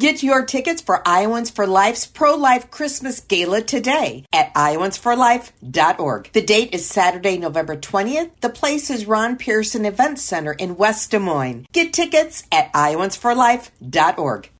Get 0.00 0.24
your 0.24 0.44
tickets 0.46 0.82
for 0.82 1.06
Iowans 1.06 1.50
for 1.50 1.64
Life's 1.64 2.06
Pro 2.06 2.34
Life 2.34 2.70
Christmas 2.72 3.20
Gala 3.20 3.60
today 3.60 4.24
at 4.32 4.52
iowansforlife.org. 4.54 6.30
The 6.32 6.42
date 6.42 6.74
is 6.74 6.86
Saturday, 6.86 7.38
November 7.38 7.76
20th. 7.76 8.30
The 8.40 8.48
place 8.48 8.90
is 8.90 9.06
Ron 9.06 9.36
Pearson 9.36 9.84
Event 9.84 10.18
Center 10.18 10.54
in 10.54 10.76
West 10.76 11.12
Des 11.12 11.20
Moines. 11.20 11.66
Get 11.72 11.92
tickets 11.92 12.42
at 12.50 12.72
iowansforlife.org. 12.72 14.50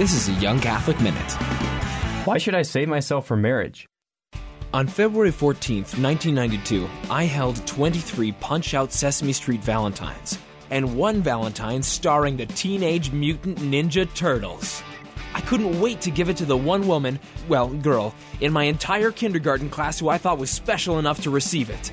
This 0.00 0.14
is 0.14 0.34
a 0.34 0.40
Young 0.40 0.58
Catholic 0.60 0.98
Minute. 1.02 1.30
Why 2.24 2.38
should 2.38 2.54
I 2.54 2.62
save 2.62 2.88
myself 2.88 3.26
for 3.26 3.36
marriage? 3.36 3.86
On 4.72 4.86
February 4.86 5.30
14th, 5.30 5.92
1992, 6.00 6.88
I 7.10 7.24
held 7.24 7.66
23 7.66 8.32
Punch 8.32 8.72
Out 8.72 8.94
Sesame 8.94 9.34
Street 9.34 9.60
Valentines 9.60 10.38
and 10.70 10.96
one 10.96 11.20
Valentine 11.20 11.82
starring 11.82 12.38
the 12.38 12.46
Teenage 12.46 13.12
Mutant 13.12 13.58
Ninja 13.58 14.08
Turtles. 14.14 14.82
I 15.34 15.42
couldn't 15.42 15.78
wait 15.82 16.00
to 16.00 16.10
give 16.10 16.30
it 16.30 16.38
to 16.38 16.46
the 16.46 16.56
one 16.56 16.88
woman, 16.88 17.20
well, 17.46 17.68
girl, 17.68 18.14
in 18.40 18.54
my 18.54 18.64
entire 18.64 19.10
kindergarten 19.10 19.68
class 19.68 19.98
who 19.98 20.08
I 20.08 20.16
thought 20.16 20.38
was 20.38 20.48
special 20.48 20.98
enough 20.98 21.20
to 21.24 21.30
receive 21.30 21.68
it. 21.68 21.92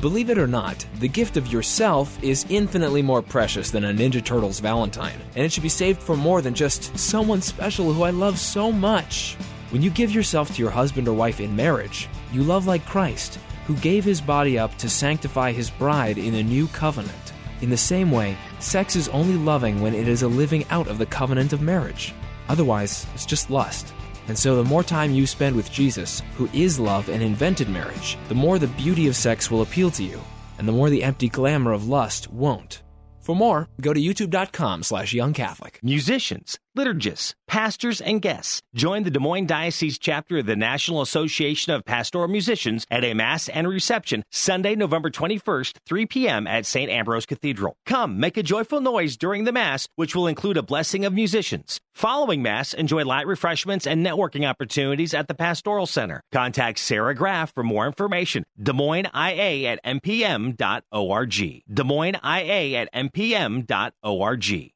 Believe 0.00 0.30
it 0.30 0.38
or 0.38 0.46
not, 0.46 0.86
the 0.98 1.08
gift 1.08 1.36
of 1.36 1.48
yourself 1.48 2.22
is 2.22 2.46
infinitely 2.48 3.02
more 3.02 3.20
precious 3.20 3.70
than 3.70 3.84
a 3.84 3.92
Ninja 3.92 4.24
Turtles 4.24 4.58
Valentine, 4.58 5.20
and 5.36 5.44
it 5.44 5.52
should 5.52 5.62
be 5.62 5.68
saved 5.68 6.00
for 6.00 6.16
more 6.16 6.40
than 6.40 6.54
just 6.54 6.96
someone 6.98 7.42
special 7.42 7.92
who 7.92 8.04
I 8.04 8.08
love 8.08 8.38
so 8.38 8.72
much. 8.72 9.36
When 9.68 9.82
you 9.82 9.90
give 9.90 10.10
yourself 10.10 10.54
to 10.54 10.62
your 10.62 10.70
husband 10.70 11.06
or 11.06 11.12
wife 11.12 11.38
in 11.38 11.54
marriage, 11.54 12.08
you 12.32 12.42
love 12.42 12.66
like 12.66 12.86
Christ, 12.86 13.38
who 13.66 13.76
gave 13.76 14.02
his 14.02 14.22
body 14.22 14.58
up 14.58 14.74
to 14.78 14.88
sanctify 14.88 15.52
his 15.52 15.68
bride 15.68 16.16
in 16.16 16.34
a 16.36 16.42
new 16.42 16.66
covenant. 16.68 17.34
In 17.60 17.68
the 17.68 17.76
same 17.76 18.10
way, 18.10 18.38
sex 18.58 18.96
is 18.96 19.10
only 19.10 19.36
loving 19.36 19.82
when 19.82 19.92
it 19.92 20.08
is 20.08 20.22
a 20.22 20.28
living 20.28 20.64
out 20.70 20.88
of 20.88 20.96
the 20.96 21.04
covenant 21.04 21.52
of 21.52 21.60
marriage. 21.60 22.14
Otherwise, 22.48 23.06
it's 23.14 23.26
just 23.26 23.50
lust. 23.50 23.92
And 24.30 24.38
so, 24.38 24.54
the 24.54 24.62
more 24.62 24.84
time 24.84 25.12
you 25.12 25.26
spend 25.26 25.56
with 25.56 25.72
Jesus, 25.72 26.22
who 26.36 26.48
is 26.52 26.78
love 26.78 27.08
and 27.08 27.20
invented 27.20 27.68
marriage, 27.68 28.16
the 28.28 28.34
more 28.36 28.60
the 28.60 28.68
beauty 28.68 29.08
of 29.08 29.16
sex 29.16 29.50
will 29.50 29.62
appeal 29.62 29.90
to 29.90 30.04
you, 30.04 30.20
and 30.56 30.68
the 30.68 30.72
more 30.72 30.88
the 30.88 31.02
empty 31.02 31.28
glamour 31.28 31.72
of 31.72 31.88
lust 31.88 32.30
won't. 32.30 32.84
For 33.20 33.34
more, 33.34 33.68
go 33.80 33.92
to 33.92 34.00
youtube.com 34.00 34.84
slash 34.84 35.14
youngcatholic. 35.14 35.82
Musicians 35.82 36.60
liturgists, 36.76 37.34
pastors, 37.46 38.00
and 38.00 38.22
guests. 38.22 38.62
Join 38.74 39.02
the 39.02 39.10
Des 39.10 39.18
Moines 39.18 39.46
Diocese 39.46 39.98
chapter 39.98 40.38
of 40.38 40.46
the 40.46 40.56
National 40.56 41.02
Association 41.02 41.72
of 41.72 41.84
Pastoral 41.84 42.28
Musicians 42.28 42.86
at 42.90 43.04
a 43.04 43.14
Mass 43.14 43.48
and 43.48 43.68
reception 43.68 44.24
Sunday, 44.30 44.74
November 44.74 45.10
21st, 45.10 45.78
3 45.86 46.06
p.m. 46.06 46.46
at 46.46 46.66
St. 46.66 46.90
Ambrose 46.90 47.26
Cathedral. 47.26 47.76
Come, 47.86 48.20
make 48.20 48.36
a 48.36 48.42
joyful 48.42 48.80
noise 48.80 49.16
during 49.16 49.44
the 49.44 49.52
Mass, 49.52 49.88
which 49.96 50.14
will 50.14 50.26
include 50.26 50.56
a 50.56 50.62
blessing 50.62 51.04
of 51.04 51.12
musicians. 51.12 51.80
Following 51.94 52.42
Mass, 52.42 52.72
enjoy 52.72 53.04
light 53.04 53.26
refreshments 53.26 53.86
and 53.86 54.04
networking 54.04 54.48
opportunities 54.48 55.12
at 55.12 55.28
the 55.28 55.34
Pastoral 55.34 55.86
Center. 55.86 56.22
Contact 56.32 56.78
Sarah 56.78 57.14
Graff 57.14 57.52
for 57.52 57.62
more 57.62 57.86
information. 57.86 58.44
Des 58.60 58.72
Moines 58.72 59.08
IA 59.14 59.70
at 59.70 59.84
mpm.org. 59.84 61.64
Des 61.72 61.84
Moines 61.84 62.20
IA 62.24 62.80
at 62.80 62.92
mpm.org. 62.94 64.72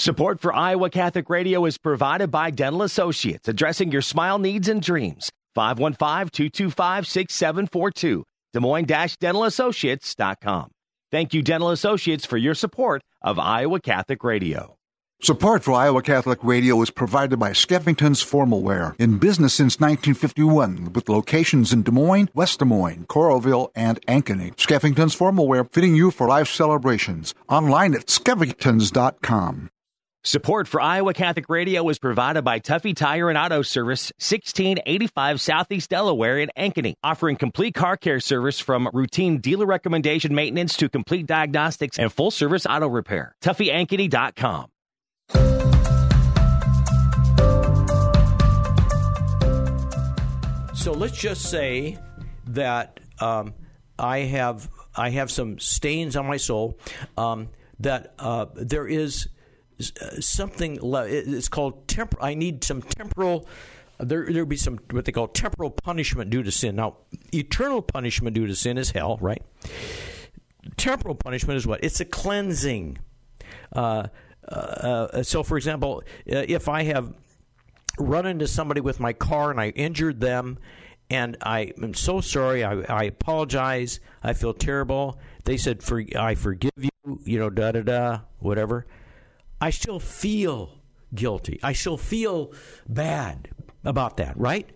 Support 0.00 0.38
for 0.38 0.54
Iowa 0.54 0.90
Catholic 0.90 1.28
Radio 1.28 1.64
is 1.64 1.76
provided 1.76 2.30
by 2.30 2.52
Dental 2.52 2.82
Associates, 2.82 3.48
addressing 3.48 3.90
your 3.90 4.00
smile 4.00 4.38
needs 4.38 4.68
and 4.68 4.80
dreams. 4.80 5.32
515-225-6742. 5.56 8.22
Des 8.52 8.60
Moines-dentalassociates.com. 8.60 10.70
Thank 11.10 11.34
you, 11.34 11.42
Dental 11.42 11.70
Associates, 11.70 12.24
for 12.24 12.36
your 12.36 12.54
support 12.54 13.02
of 13.22 13.40
Iowa 13.40 13.80
Catholic 13.80 14.22
Radio. 14.22 14.76
Support 15.20 15.64
for 15.64 15.72
Iowa 15.72 16.00
Catholic 16.00 16.38
Radio 16.44 16.80
is 16.80 16.90
provided 16.90 17.40
by 17.40 17.50
Skeffington's 17.50 18.22
Formalware, 18.22 18.94
in 19.00 19.18
business 19.18 19.54
since 19.54 19.80
1951, 19.80 20.92
with 20.92 21.08
locations 21.08 21.72
in 21.72 21.82
Des 21.82 21.90
Moines, 21.90 22.28
West 22.34 22.60
Des 22.60 22.64
Moines, 22.64 23.04
Coralville, 23.08 23.70
and 23.74 24.00
Ankeny. 24.06 24.54
Skeffington's 24.54 25.16
Formalware, 25.16 25.68
fitting 25.72 25.96
you 25.96 26.12
for 26.12 26.28
life 26.28 26.46
celebrations. 26.46 27.34
Online 27.48 27.96
at 27.96 28.06
skeffingtons.com. 28.06 29.70
Support 30.24 30.66
for 30.66 30.80
Iowa 30.80 31.14
Catholic 31.14 31.48
Radio 31.48 31.88
is 31.88 32.00
provided 32.00 32.42
by 32.42 32.58
Tuffy 32.58 32.94
Tire 32.94 33.28
and 33.28 33.38
Auto 33.38 33.62
Service, 33.62 34.10
1685 34.18 35.40
Southeast 35.40 35.90
Delaware 35.90 36.40
in 36.40 36.50
Ankeny, 36.58 36.94
offering 37.04 37.36
complete 37.36 37.74
car 37.74 37.96
care 37.96 38.18
service 38.18 38.58
from 38.58 38.90
routine 38.92 39.38
dealer 39.38 39.64
recommendation 39.64 40.34
maintenance 40.34 40.76
to 40.76 40.88
complete 40.88 41.26
diagnostics 41.26 42.00
and 42.00 42.12
full 42.12 42.32
service 42.32 42.66
auto 42.66 42.88
repair. 42.88 43.36
TuffyAnkeny.com. 43.42 44.66
So 50.74 50.92
let's 50.92 51.16
just 51.16 51.42
say 51.48 51.96
that 52.48 52.98
um, 53.20 53.54
I 53.96 54.18
have 54.20 54.68
I 54.96 55.10
have 55.10 55.30
some 55.30 55.60
stains 55.60 56.16
on 56.16 56.26
my 56.26 56.38
soul. 56.38 56.76
Um, 57.16 57.50
that 57.80 58.14
uh, 58.18 58.46
there 58.56 58.88
is 58.88 59.28
something. 59.78 60.78
It's 60.82 61.48
called 61.48 61.88
temp. 61.88 62.14
I 62.20 62.34
need 62.34 62.64
some 62.64 62.82
temporal. 62.82 63.48
There 63.98 64.30
there 64.30 64.44
be 64.44 64.56
some 64.56 64.78
what 64.90 65.04
they 65.04 65.12
call 65.12 65.28
temporal 65.28 65.70
punishment 65.70 66.30
due 66.30 66.42
to 66.42 66.52
sin. 66.52 66.76
Now, 66.76 66.98
eternal 67.32 67.82
punishment 67.82 68.34
due 68.34 68.46
to 68.46 68.54
sin 68.54 68.78
is 68.78 68.92
hell, 68.92 69.18
right? 69.20 69.42
Temporal 70.76 71.14
punishment 71.14 71.56
is 71.56 71.66
what? 71.66 71.82
It's 71.82 72.00
a 72.00 72.04
cleansing. 72.04 72.98
Uh, 73.72 74.08
uh, 74.46 75.22
so, 75.22 75.42
for 75.42 75.56
example, 75.56 76.02
uh, 76.30 76.44
if 76.48 76.68
I 76.68 76.84
have 76.84 77.12
run 77.98 78.26
into 78.26 78.46
somebody 78.46 78.80
with 78.80 79.00
my 79.00 79.12
car 79.12 79.50
and 79.50 79.60
I 79.60 79.70
injured 79.70 80.20
them, 80.20 80.58
and 81.10 81.36
I 81.42 81.72
am 81.82 81.94
so 81.94 82.20
sorry. 82.20 82.64
I, 82.64 82.80
I 82.82 83.04
apologize. 83.04 84.00
I 84.22 84.34
feel 84.34 84.54
terrible. 84.54 85.18
They 85.44 85.56
said, 85.56 85.82
for, 85.82 86.02
I 86.16 86.34
forgive 86.34 86.72
you, 86.76 86.90
you 87.24 87.38
know, 87.38 87.50
da 87.50 87.72
da 87.72 87.82
da, 87.82 88.20
whatever. 88.38 88.86
I 89.60 89.70
still 89.70 90.00
feel 90.00 90.78
guilty. 91.14 91.58
I 91.62 91.72
still 91.72 91.96
feel 91.96 92.52
bad 92.88 93.50
about 93.84 94.18
that, 94.18 94.38
right? 94.38 94.68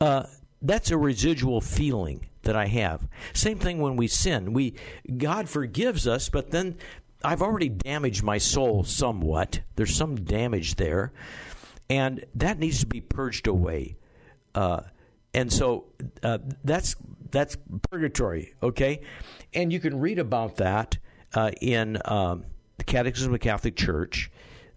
Uh, 0.00 0.24
that's 0.60 0.90
a 0.90 0.98
residual 0.98 1.60
feeling 1.60 2.28
that 2.42 2.56
I 2.56 2.66
have. 2.66 3.08
Same 3.32 3.58
thing 3.58 3.80
when 3.80 3.96
we 3.96 4.08
sin. 4.08 4.52
We 4.52 4.74
God 5.16 5.48
forgives 5.48 6.06
us, 6.06 6.28
but 6.28 6.50
then 6.50 6.76
I've 7.24 7.42
already 7.42 7.68
damaged 7.68 8.22
my 8.22 8.38
soul 8.38 8.84
somewhat. 8.84 9.60
There's 9.76 9.94
some 9.94 10.16
damage 10.16 10.76
there 10.76 11.12
and 11.92 12.24
that 12.34 12.58
needs 12.58 12.80
to 12.80 12.86
be 12.86 13.02
purged 13.02 13.46
away. 13.46 13.96
Uh, 14.54 14.80
and 15.34 15.52
so 15.52 15.84
uh, 16.22 16.38
that's 16.64 16.96
that's 17.30 17.56
purgatory, 17.90 18.54
okay? 18.62 19.02
And 19.52 19.70
you 19.70 19.78
can 19.78 20.00
read 20.00 20.18
about 20.18 20.56
that 20.56 20.96
uh, 21.34 21.50
in 21.60 21.98
um, 22.06 22.44
the 22.82 22.92
Catechism 22.92 23.28
of 23.28 23.32
the 23.32 23.38
Catholic 23.38 23.76
Church, 23.76 24.28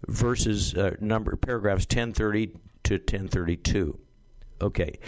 verses 0.06 0.74
uh, 0.74 0.94
number 1.00 1.34
paragraphs 1.34 1.86
ten 1.86 2.12
thirty 2.12 2.52
to 2.84 2.98
ten 2.98 3.26
thirty 3.26 3.56
two. 3.56 3.98
Okay, 4.60 5.00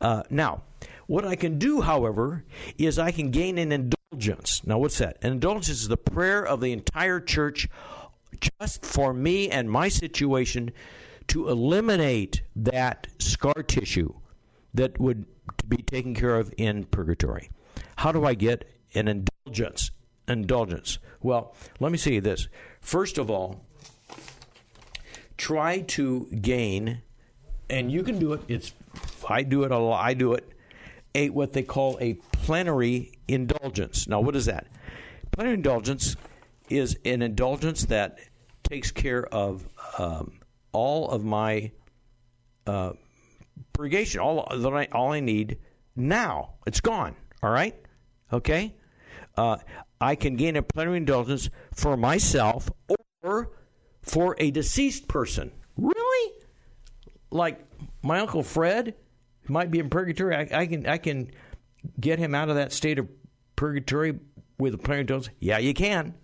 uh, 0.00 0.22
now 0.30 0.62
what 1.08 1.24
I 1.26 1.34
can 1.34 1.58
do, 1.58 1.80
however, 1.80 2.44
is 2.78 2.98
I 2.98 3.10
can 3.10 3.32
gain 3.32 3.58
an 3.58 3.72
indulgence. 3.72 4.64
Now, 4.64 4.78
what's 4.78 4.98
that? 4.98 5.18
An 5.22 5.32
indulgence 5.32 5.68
is 5.68 5.88
the 5.88 5.96
prayer 5.96 6.46
of 6.46 6.60
the 6.60 6.72
entire 6.72 7.18
church, 7.18 7.68
just 8.60 8.86
for 8.86 9.12
me 9.12 9.50
and 9.50 9.68
my 9.68 9.88
situation 9.88 10.70
to 11.28 11.48
eliminate 11.48 12.42
that 12.54 13.08
scar 13.18 13.64
tissue 13.66 14.14
that 14.74 15.00
would 15.00 15.26
be 15.66 15.78
taken 15.78 16.14
care 16.14 16.38
of 16.38 16.54
in 16.56 16.84
purgatory. 16.84 17.50
How 17.96 18.12
do 18.12 18.24
I 18.24 18.34
get 18.34 18.70
an 18.94 19.08
indulgence? 19.08 19.90
Indulgence. 20.28 20.98
Well, 21.22 21.54
let 21.80 21.92
me 21.92 21.98
say 21.98 22.18
this. 22.20 22.48
First 22.80 23.18
of 23.18 23.30
all, 23.30 23.64
try 25.36 25.80
to 25.80 26.26
gain, 26.40 27.02
and 27.68 27.90
you 27.90 28.02
can 28.02 28.18
do 28.18 28.32
it. 28.32 28.42
It's 28.48 28.72
I 29.28 29.42
do 29.42 29.64
it 29.64 29.70
a 29.70 29.78
lot. 29.78 30.04
I 30.04 30.14
do 30.14 30.34
it. 30.34 30.48
A 31.14 31.30
what 31.30 31.52
they 31.52 31.62
call 31.62 31.98
a 32.00 32.14
plenary 32.32 33.12
indulgence. 33.28 34.08
Now, 34.08 34.20
what 34.20 34.36
is 34.36 34.46
that? 34.46 34.66
Plenary 35.32 35.54
indulgence 35.54 36.16
is 36.68 36.98
an 37.04 37.22
indulgence 37.22 37.84
that 37.86 38.18
takes 38.62 38.90
care 38.90 39.24
of 39.26 39.66
um, 39.98 40.40
all 40.72 41.10
of 41.10 41.24
my 41.24 41.70
uh, 42.66 42.92
purgation, 43.72 44.20
all 44.20 44.46
that 44.50 44.72
I, 44.72 44.88
all 44.92 45.12
I 45.12 45.20
need 45.20 45.58
now. 45.94 46.54
It's 46.66 46.80
gone. 46.80 47.14
All 47.42 47.50
right, 47.50 47.74
okay. 48.32 48.74
Uh, 49.36 49.56
I 50.00 50.14
can 50.14 50.36
gain 50.36 50.56
a 50.56 50.62
plenary 50.62 50.98
indulgence 50.98 51.50
for 51.72 51.96
myself 51.96 52.70
or 53.22 53.50
for 54.02 54.36
a 54.38 54.50
deceased 54.50 55.08
person. 55.08 55.52
Really? 55.76 56.32
Like 57.30 57.60
my 58.02 58.20
uncle 58.20 58.42
Fred 58.42 58.94
might 59.48 59.70
be 59.70 59.78
in 59.78 59.90
purgatory. 59.90 60.36
I, 60.36 60.60
I 60.60 60.66
can 60.66 60.86
I 60.86 60.98
can 60.98 61.30
get 61.98 62.18
him 62.18 62.34
out 62.34 62.48
of 62.48 62.56
that 62.56 62.72
state 62.72 62.98
of 62.98 63.08
purgatory 63.56 64.18
with 64.58 64.74
a 64.74 64.78
plenary 64.78 65.00
indulgence. 65.00 65.34
Yeah, 65.40 65.58
you 65.58 65.74
can. 65.74 66.14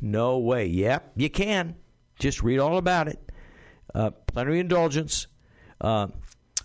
No 0.00 0.38
way. 0.38 0.66
Yep, 0.66 1.12
you 1.16 1.30
can. 1.30 1.76
Just 2.18 2.42
read 2.42 2.58
all 2.58 2.78
about 2.78 3.08
it 3.08 3.26
uh, 3.96 4.10
plenary 4.26 4.60
indulgence. 4.60 5.26
Uh, 5.80 6.08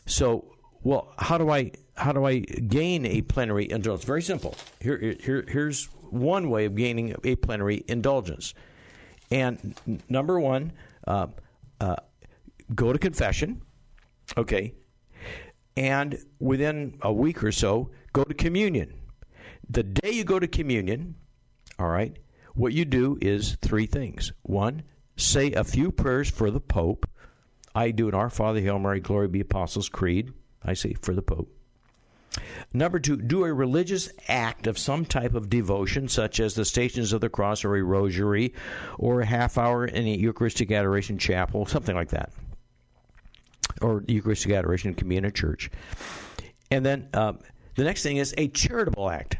so, 0.05 0.53
well, 0.83 1.13
how 1.17 1.37
do 1.37 1.49
I 1.49 1.71
how 1.95 2.11
do 2.11 2.25
I 2.25 2.39
gain 2.39 3.05
a 3.05 3.21
plenary 3.21 3.69
indulgence? 3.69 4.05
Very 4.05 4.21
simple. 4.21 4.55
Here, 4.79 5.15
here 5.19 5.45
here's 5.47 5.85
one 6.09 6.49
way 6.49 6.65
of 6.65 6.75
gaining 6.75 7.15
a 7.23 7.35
plenary 7.35 7.83
indulgence. 7.87 8.53
And 9.29 9.75
number 10.09 10.39
one, 10.39 10.73
uh, 11.07 11.27
uh, 11.79 11.95
go 12.73 12.91
to 12.91 12.99
confession. 12.99 13.61
Okay. 14.37 14.73
And 15.77 16.17
within 16.39 16.97
a 17.01 17.13
week 17.13 17.43
or 17.43 17.51
so, 17.51 17.91
go 18.13 18.23
to 18.23 18.33
communion. 18.33 18.93
The 19.69 19.83
day 19.83 20.11
you 20.11 20.23
go 20.25 20.37
to 20.37 20.47
communion, 20.47 21.15
all 21.79 21.87
right, 21.87 22.17
what 22.55 22.73
you 22.73 22.83
do 22.83 23.17
is 23.21 23.57
three 23.61 23.85
things. 23.85 24.33
One, 24.41 24.83
say 25.15 25.53
a 25.53 25.63
few 25.63 25.91
prayers 25.91 26.29
for 26.29 26.51
the 26.51 26.59
Pope. 26.59 27.09
I 27.73 27.91
do 27.91 28.09
an 28.09 28.13
Our 28.13 28.29
Father, 28.29 28.59
Hail 28.59 28.79
Mary, 28.79 28.99
Glory 28.99 29.29
be 29.29 29.39
Apostles' 29.39 29.87
Creed. 29.87 30.33
I 30.61 30.73
say 30.73 30.93
for 31.01 31.13
the 31.13 31.21
Pope. 31.21 31.55
Number 32.73 32.99
two, 32.99 33.17
do 33.17 33.43
a 33.43 33.53
religious 33.53 34.09
act 34.27 34.67
of 34.67 34.77
some 34.77 35.05
type 35.05 35.33
of 35.33 35.49
devotion, 35.49 36.07
such 36.07 36.39
as 36.39 36.55
the 36.55 36.63
Stations 36.63 37.11
of 37.11 37.21
the 37.21 37.29
Cross 37.29 37.65
or 37.65 37.75
a 37.75 37.83
rosary 37.83 38.53
or 38.97 39.21
a 39.21 39.25
half 39.25 39.57
hour 39.57 39.85
in 39.85 40.05
a 40.05 40.15
Eucharistic 40.15 40.71
Adoration 40.71 41.17
Chapel, 41.17 41.65
something 41.65 41.95
like 41.95 42.09
that. 42.09 42.31
Or 43.81 44.03
Eucharistic 44.07 44.51
Adoration 44.53 44.93
can 44.93 45.09
be 45.09 45.17
in 45.17 45.25
a 45.25 45.31
Church. 45.31 45.69
And 46.69 46.85
then 46.85 47.09
um, 47.13 47.39
the 47.75 47.83
next 47.83 48.03
thing 48.03 48.17
is 48.17 48.33
a 48.37 48.47
charitable 48.47 49.09
act. 49.09 49.37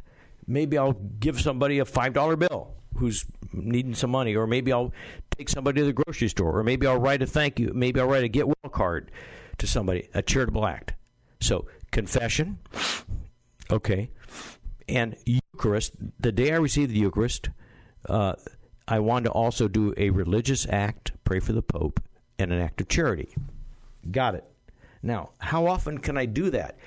Maybe 0.47 0.77
I'll 0.77 0.93
give 0.93 1.39
somebody 1.39 1.80
a 1.80 1.86
$5 1.86 2.39
bill 2.39 2.75
who's 2.95 3.25
needing 3.54 3.93
some 3.93 4.12
money, 4.12 4.36
or 4.36 4.47
maybe 4.47 4.73
I'll 4.73 4.91
take 5.38 5.47
somebody 5.47 5.80
to 5.80 5.86
the 5.86 5.93
grocery 5.93 6.27
store, 6.27 6.58
or 6.58 6.63
maybe 6.63 6.88
I'll 6.88 6.99
write 6.99 7.21
a 7.21 7.27
thank 7.27 7.60
you, 7.60 7.71
maybe 7.73 7.99
I'll 7.99 8.08
write 8.08 8.23
a 8.23 8.27
get 8.27 8.47
well 8.47 8.71
card 8.71 9.12
to 9.60 9.67
somebody, 9.67 10.10
a 10.13 10.21
charitable 10.21 10.65
act. 10.65 10.93
So, 11.39 11.67
confession, 11.91 12.60
okay, 13.69 14.10
and 14.88 15.15
Eucharist. 15.25 15.93
The 16.19 16.32
day 16.32 16.54
I 16.54 16.58
receive 16.58 16.89
the 16.89 16.99
Eucharist, 16.99 17.49
uh, 18.08 18.34
I 18.88 18.99
want 18.99 19.25
to 19.25 19.32
also 19.32 19.67
do 19.67 19.93
a 19.97 20.10
religious 20.10 20.67
act, 20.69 21.12
pray 21.23 21.39
for 21.39 21.54
the 21.54 21.62
Pope, 21.62 22.01
and 22.39 22.51
an 22.51 22.60
act 22.60 22.82
of 22.82 22.88
charity. 22.88 23.36
Got 24.10 24.36
it. 24.36 24.45
Now, 25.04 25.32
how 25.39 25.67
often 25.67 25.97
can 25.99 26.17
I 26.17 26.25
do 26.25 26.49
that? 26.51 26.77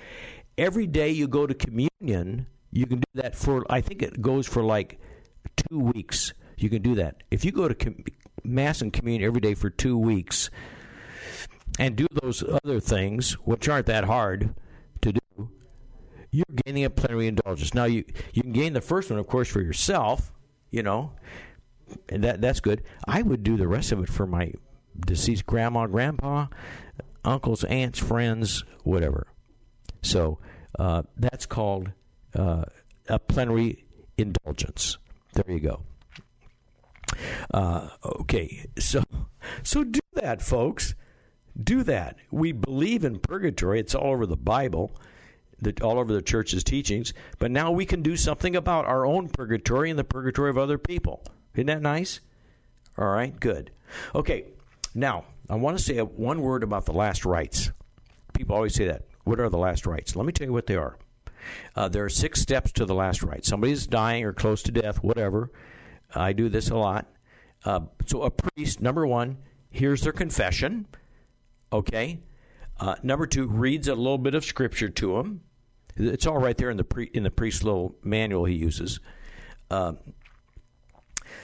Every 0.56 0.86
day 0.86 1.10
you 1.10 1.26
go 1.26 1.46
to 1.46 1.54
communion, 1.54 2.46
you 2.70 2.86
can 2.86 2.98
do 2.98 3.22
that 3.22 3.34
for, 3.34 3.64
I 3.70 3.80
think 3.80 4.02
it 4.02 4.20
goes 4.20 4.46
for 4.46 4.62
like 4.62 5.00
two 5.56 5.78
weeks. 5.78 6.32
You 6.56 6.70
can 6.70 6.82
do 6.82 6.94
that. 6.96 7.22
If 7.30 7.44
you 7.44 7.50
go 7.52 7.68
to 7.68 7.74
com- 7.74 8.04
Mass 8.44 8.82
and 8.82 8.92
Communion 8.92 9.26
every 9.26 9.40
day 9.40 9.54
for 9.54 9.70
two 9.70 9.96
weeks 9.98 10.50
and 11.78 11.96
do 11.96 12.06
those 12.22 12.44
other 12.64 12.78
things, 12.78 13.32
which 13.44 13.68
aren't 13.68 13.86
that 13.86 14.04
hard 14.04 14.54
you're 16.34 16.44
gaining 16.64 16.84
a 16.84 16.90
plenary 16.90 17.28
indulgence. 17.28 17.74
Now, 17.74 17.84
you, 17.84 18.04
you 18.32 18.42
can 18.42 18.52
gain 18.52 18.72
the 18.72 18.80
first 18.80 19.08
one, 19.08 19.20
of 19.20 19.28
course, 19.28 19.48
for 19.48 19.60
yourself, 19.60 20.32
you 20.72 20.82
know, 20.82 21.12
and 22.08 22.24
that 22.24 22.40
that's 22.40 22.58
good. 22.58 22.82
I 23.06 23.22
would 23.22 23.44
do 23.44 23.56
the 23.56 23.68
rest 23.68 23.92
of 23.92 24.02
it 24.02 24.08
for 24.08 24.26
my 24.26 24.52
deceased 25.06 25.46
grandma, 25.46 25.86
grandpa, 25.86 26.46
uncles, 27.24 27.62
aunts, 27.64 28.00
friends, 28.00 28.64
whatever. 28.82 29.28
So 30.02 30.40
uh, 30.76 31.04
that's 31.16 31.46
called 31.46 31.92
uh, 32.34 32.64
a 33.08 33.18
plenary 33.20 33.84
indulgence. 34.18 34.98
There 35.34 35.54
you 35.54 35.60
go. 35.60 35.82
Uh, 37.52 37.90
okay, 38.04 38.66
so 38.78 39.04
so 39.62 39.84
do 39.84 40.00
that, 40.14 40.42
folks. 40.42 40.96
Do 41.62 41.84
that. 41.84 42.16
We 42.32 42.50
believe 42.50 43.04
in 43.04 43.20
purgatory. 43.20 43.78
It's 43.78 43.94
all 43.94 44.12
over 44.12 44.26
the 44.26 44.36
Bible, 44.36 44.96
the, 45.60 45.74
all 45.82 45.98
over 45.98 46.12
the 46.12 46.22
church's 46.22 46.64
teachings. 46.64 47.12
But 47.38 47.50
now 47.50 47.70
we 47.70 47.86
can 47.86 48.02
do 48.02 48.16
something 48.16 48.56
about 48.56 48.86
our 48.86 49.06
own 49.06 49.28
purgatory 49.28 49.90
and 49.90 49.98
the 49.98 50.04
purgatory 50.04 50.50
of 50.50 50.58
other 50.58 50.78
people. 50.78 51.22
Isn't 51.54 51.66
that 51.66 51.82
nice? 51.82 52.20
All 52.98 53.08
right, 53.08 53.38
good. 53.38 53.70
Okay, 54.14 54.44
Now, 54.94 55.24
I 55.50 55.56
want 55.56 55.76
to 55.76 55.82
say 55.82 55.98
one 55.98 56.40
word 56.40 56.62
about 56.62 56.86
the 56.86 56.92
last 56.92 57.24
rites. 57.24 57.70
People 58.32 58.56
always 58.56 58.74
say 58.74 58.86
that. 58.86 59.02
What 59.24 59.40
are 59.40 59.48
the 59.48 59.58
last 59.58 59.86
rites? 59.86 60.14
Let 60.16 60.26
me 60.26 60.32
tell 60.32 60.46
you 60.46 60.52
what 60.52 60.66
they 60.66 60.76
are. 60.76 60.96
Uh, 61.76 61.88
there 61.88 62.04
are 62.04 62.10
six 62.10 62.40
steps 62.40 62.72
to 62.72 62.86
the 62.86 62.94
last 62.94 63.22
rite. 63.22 63.44
Somebody's 63.44 63.86
dying 63.86 64.24
or 64.24 64.32
close 64.32 64.62
to 64.62 64.72
death, 64.72 65.02
whatever. 65.02 65.50
I 66.14 66.32
do 66.32 66.48
this 66.48 66.70
a 66.70 66.76
lot. 66.76 67.06
Uh, 67.64 67.80
so 68.06 68.22
a 68.22 68.30
priest, 68.30 68.80
number 68.80 69.06
one, 69.06 69.38
hears 69.70 70.02
their 70.02 70.12
confession. 70.12 70.86
Okay. 71.72 72.20
Uh, 72.78 72.96
number 73.02 73.26
two, 73.26 73.46
reads 73.46 73.88
a 73.88 73.94
little 73.94 74.18
bit 74.18 74.34
of 74.34 74.44
scripture 74.44 74.88
to 74.88 75.16
them. 75.16 75.40
It's 75.96 76.26
all 76.26 76.38
right 76.38 76.56
there 76.56 76.70
in 76.70 76.76
the 76.76 76.84
pre, 76.84 77.04
in 77.14 77.22
the 77.22 77.30
priest's 77.30 77.62
little 77.62 77.94
manual 78.02 78.44
he 78.44 78.54
uses. 78.54 79.00
Uh, 79.70 79.92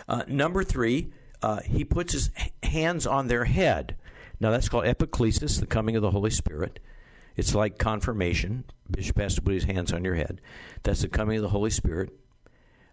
uh, 0.08 0.24
number 0.26 0.64
three, 0.64 1.12
uh, 1.42 1.60
he 1.60 1.84
puts 1.84 2.12
his 2.12 2.30
hands 2.62 3.06
on 3.06 3.28
their 3.28 3.44
head. 3.44 3.96
Now 4.40 4.50
that's 4.50 4.68
called 4.68 4.84
epiclesis, 4.84 5.60
the 5.60 5.66
coming 5.66 5.96
of 5.96 6.02
the 6.02 6.10
Holy 6.10 6.30
Spirit. 6.30 6.80
It's 7.36 7.54
like 7.54 7.78
confirmation. 7.78 8.64
Bishop 8.90 9.18
has 9.18 9.36
to 9.36 9.42
put 9.42 9.54
his 9.54 9.64
hands 9.64 9.92
on 9.92 10.04
your 10.04 10.16
head. 10.16 10.40
That's 10.82 11.02
the 11.02 11.08
coming 11.08 11.36
of 11.36 11.42
the 11.42 11.48
Holy 11.48 11.70
Spirit. 11.70 12.10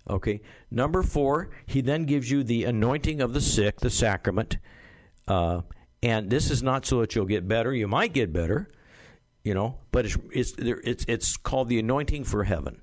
Okay. 0.09 0.41
Number 0.71 1.03
four, 1.03 1.49
he 1.65 1.81
then 1.81 2.05
gives 2.05 2.29
you 2.29 2.43
the 2.43 2.63
anointing 2.65 3.19
of 3.19 3.33
the 3.33 3.41
sick, 3.41 3.79
the 3.79 3.89
sacrament. 3.89 4.57
Uh, 5.27 5.61
and 6.03 6.29
this 6.29 6.51
is 6.51 6.61
not 6.61 6.85
so 6.85 7.01
that 7.01 7.15
you'll 7.15 7.25
get 7.25 7.47
better. 7.47 7.73
You 7.73 7.87
might 7.87 8.13
get 8.13 8.31
better, 8.31 8.69
you 9.43 9.53
know, 9.53 9.79
but 9.91 10.05
it's 10.05 10.17
it's 10.31 10.53
it's 10.57 11.05
it's 11.07 11.37
called 11.37 11.69
the 11.69 11.79
anointing 11.79 12.23
for 12.23 12.43
heaven. 12.43 12.81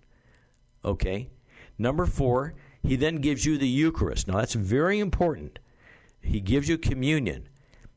Okay. 0.84 1.30
Number 1.78 2.06
four, 2.06 2.54
he 2.82 2.96
then 2.96 3.16
gives 3.16 3.44
you 3.44 3.58
the 3.58 3.68
Eucharist. 3.68 4.28
Now 4.28 4.36
that's 4.36 4.54
very 4.54 5.00
important. 5.00 5.58
He 6.20 6.40
gives 6.40 6.68
you 6.68 6.78
communion 6.78 7.48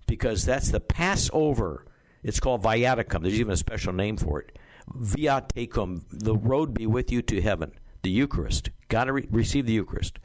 because 0.06 0.46
that's 0.46 0.72
the 0.72 0.80
Passover. 0.80 1.86
It's 2.24 2.40
called 2.40 2.64
viaticum. 2.64 3.22
There's 3.22 3.40
even 3.40 3.54
a 3.54 3.58
special 3.58 3.94
name 3.94 4.18
for 4.18 4.42
it. 4.42 4.58
Viaticum, 4.98 6.04
the 6.12 6.36
road 6.36 6.74
be 6.74 6.88
with 6.88 7.12
you 7.12 7.22
to 7.24 7.42
heaven. 7.42 7.74
The 8.04 8.10
Eucharist. 8.10 8.70
Got 8.88 9.06
to 9.06 9.14
re- 9.14 9.28
receive 9.30 9.66
the 9.66 9.74
Eucharist. 9.74 10.20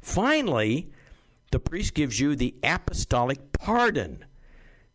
Finally, 0.00 0.90
the 1.50 1.60
priest 1.60 1.94
gives 1.94 2.18
you 2.18 2.34
the 2.34 2.54
apostolic 2.62 3.52
pardon. 3.52 4.24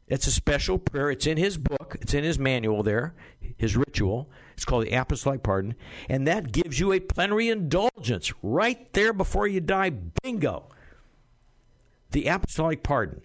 It's 0.07 0.27
a 0.27 0.31
special 0.31 0.77
prayer. 0.77 1.09
It's 1.09 1.25
in 1.25 1.37
his 1.37 1.57
book, 1.57 1.97
it's 1.99 2.13
in 2.13 2.23
his 2.23 2.37
manual 2.37 2.83
there, 2.83 3.15
his 3.57 3.75
ritual. 3.75 4.29
It's 4.53 4.63
called 4.65 4.85
the 4.85 4.95
apostolic 4.95 5.43
pardon. 5.43 5.75
And 6.07 6.27
that 6.27 6.51
gives 6.51 6.79
you 6.79 6.93
a 6.93 6.99
plenary 6.99 7.49
indulgence 7.49 8.31
right 8.41 8.91
there 8.93 9.13
before 9.13 9.47
you 9.47 9.61
die. 9.61 9.91
Bingo. 10.21 10.69
The 12.11 12.27
apostolic 12.27 12.83
pardon. 12.83 13.21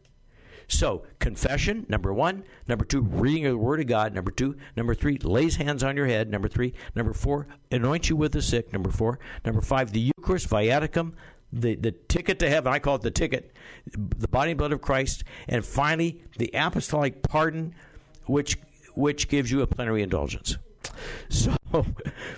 So, 0.67 1.05
confession, 1.19 1.85
number 1.89 2.13
one. 2.15 2.45
Number 2.69 2.85
two, 2.85 3.03
reading 3.03 3.47
of 3.47 3.53
the 3.53 3.59
Word 3.59 3.81
of 3.81 3.87
God. 3.87 4.15
Number 4.15 4.31
two. 4.31 4.57
Number 4.77 4.95
three, 4.95 5.19
lays 5.19 5.57
hands 5.57 5.83
on 5.83 5.97
your 5.97 6.07
head. 6.07 6.31
Number 6.31 6.49
three. 6.49 6.75
Number 6.95 7.13
four, 7.13 7.49
anoint 7.71 8.09
you 8.09 8.17
with 8.17 8.33
the 8.33 8.41
sick. 8.41 8.73
Number 8.73 8.91
four. 8.91 9.19
Number 9.45 9.61
five, 9.61 9.93
the 9.93 10.13
Eucharist, 10.17 10.49
viaticum, 10.49 11.13
the, 11.53 11.75
the 11.75 11.93
ticket 11.93 12.39
to 12.41 12.49
heaven. 12.49 12.73
I 12.73 12.79
call 12.79 12.97
it 12.97 13.03
the 13.03 13.11
ticket, 13.11 13.53
the 13.93 14.29
body 14.29 14.53
and 14.53 14.59
blood 14.59 14.73
of 14.73 14.81
Christ. 14.81 15.25
And 15.49 15.65
finally, 15.65 16.23
the 16.39 16.51
apostolic 16.55 17.23
pardon, 17.23 17.75
which 18.27 18.59
which 18.95 19.29
gives 19.29 19.51
you 19.51 19.63
a 19.63 19.67
plenary 19.67 20.03
indulgence. 20.03 20.59
So 21.29 21.55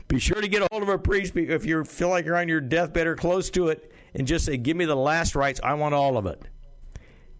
be 0.08 0.18
sure 0.18 0.40
to 0.40 0.48
get 0.48 0.62
a 0.62 0.68
hold 0.70 0.82
of 0.82 0.88
a 0.88 0.98
priest 0.98 1.36
if 1.36 1.64
you 1.64 1.84
feel 1.84 2.08
like 2.08 2.26
you're 2.26 2.36
on 2.36 2.48
your 2.48 2.60
deathbed 2.60 3.06
or 3.06 3.16
close 3.16 3.50
to 3.50 3.68
it 3.68 3.92
and 4.14 4.26
just 4.26 4.44
say, 4.44 4.56
Give 4.56 4.76
me 4.76 4.84
the 4.84 4.96
last 4.96 5.34
rites. 5.34 5.60
I 5.62 5.74
want 5.74 5.94
all 5.94 6.16
of 6.16 6.26
it. 6.26 6.42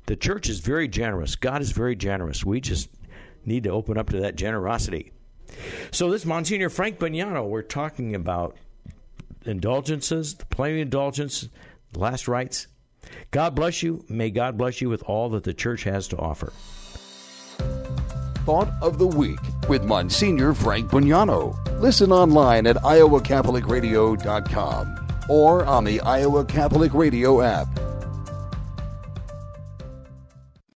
The 0.06 0.16
church 0.16 0.48
is 0.48 0.60
very 0.60 0.88
generous. 0.88 1.36
God 1.36 1.62
is 1.62 1.70
very 1.72 1.94
generous. 1.94 2.44
We 2.44 2.60
just 2.60 2.88
need 3.44 3.64
to 3.64 3.70
open 3.70 3.98
up 3.98 4.10
to 4.10 4.20
that 4.20 4.36
generosity. 4.36 5.12
So, 5.90 6.10
this 6.10 6.24
Monsignor 6.24 6.70
Frank 6.70 6.98
Bognanno, 6.98 7.46
we're 7.46 7.62
talking 7.62 8.14
about 8.14 8.56
indulgences, 9.46 10.34
the 10.34 10.46
plenary 10.46 10.80
indulgence, 10.80 11.48
the 11.92 11.98
last 11.98 12.28
rites. 12.28 12.66
God 13.30 13.54
bless 13.54 13.82
you. 13.82 14.04
May 14.08 14.30
God 14.30 14.56
bless 14.56 14.80
you 14.80 14.88
with 14.88 15.02
all 15.04 15.28
that 15.30 15.44
the 15.44 15.54
church 15.54 15.84
has 15.84 16.08
to 16.08 16.16
offer. 16.16 16.52
Thought 18.44 18.72
of 18.82 18.98
the 18.98 19.06
Week 19.06 19.38
with 19.68 19.84
Monsignor 19.84 20.52
Frank 20.54 20.90
Bognanno. 20.90 21.56
Listen 21.80 22.10
online 22.10 22.66
at 22.66 22.74
iowacatholicradio.com 22.76 24.98
or 25.28 25.64
on 25.64 25.84
the 25.84 26.00
Iowa 26.00 26.44
Catholic 26.44 26.92
Radio 26.94 27.40
app. 27.40 27.68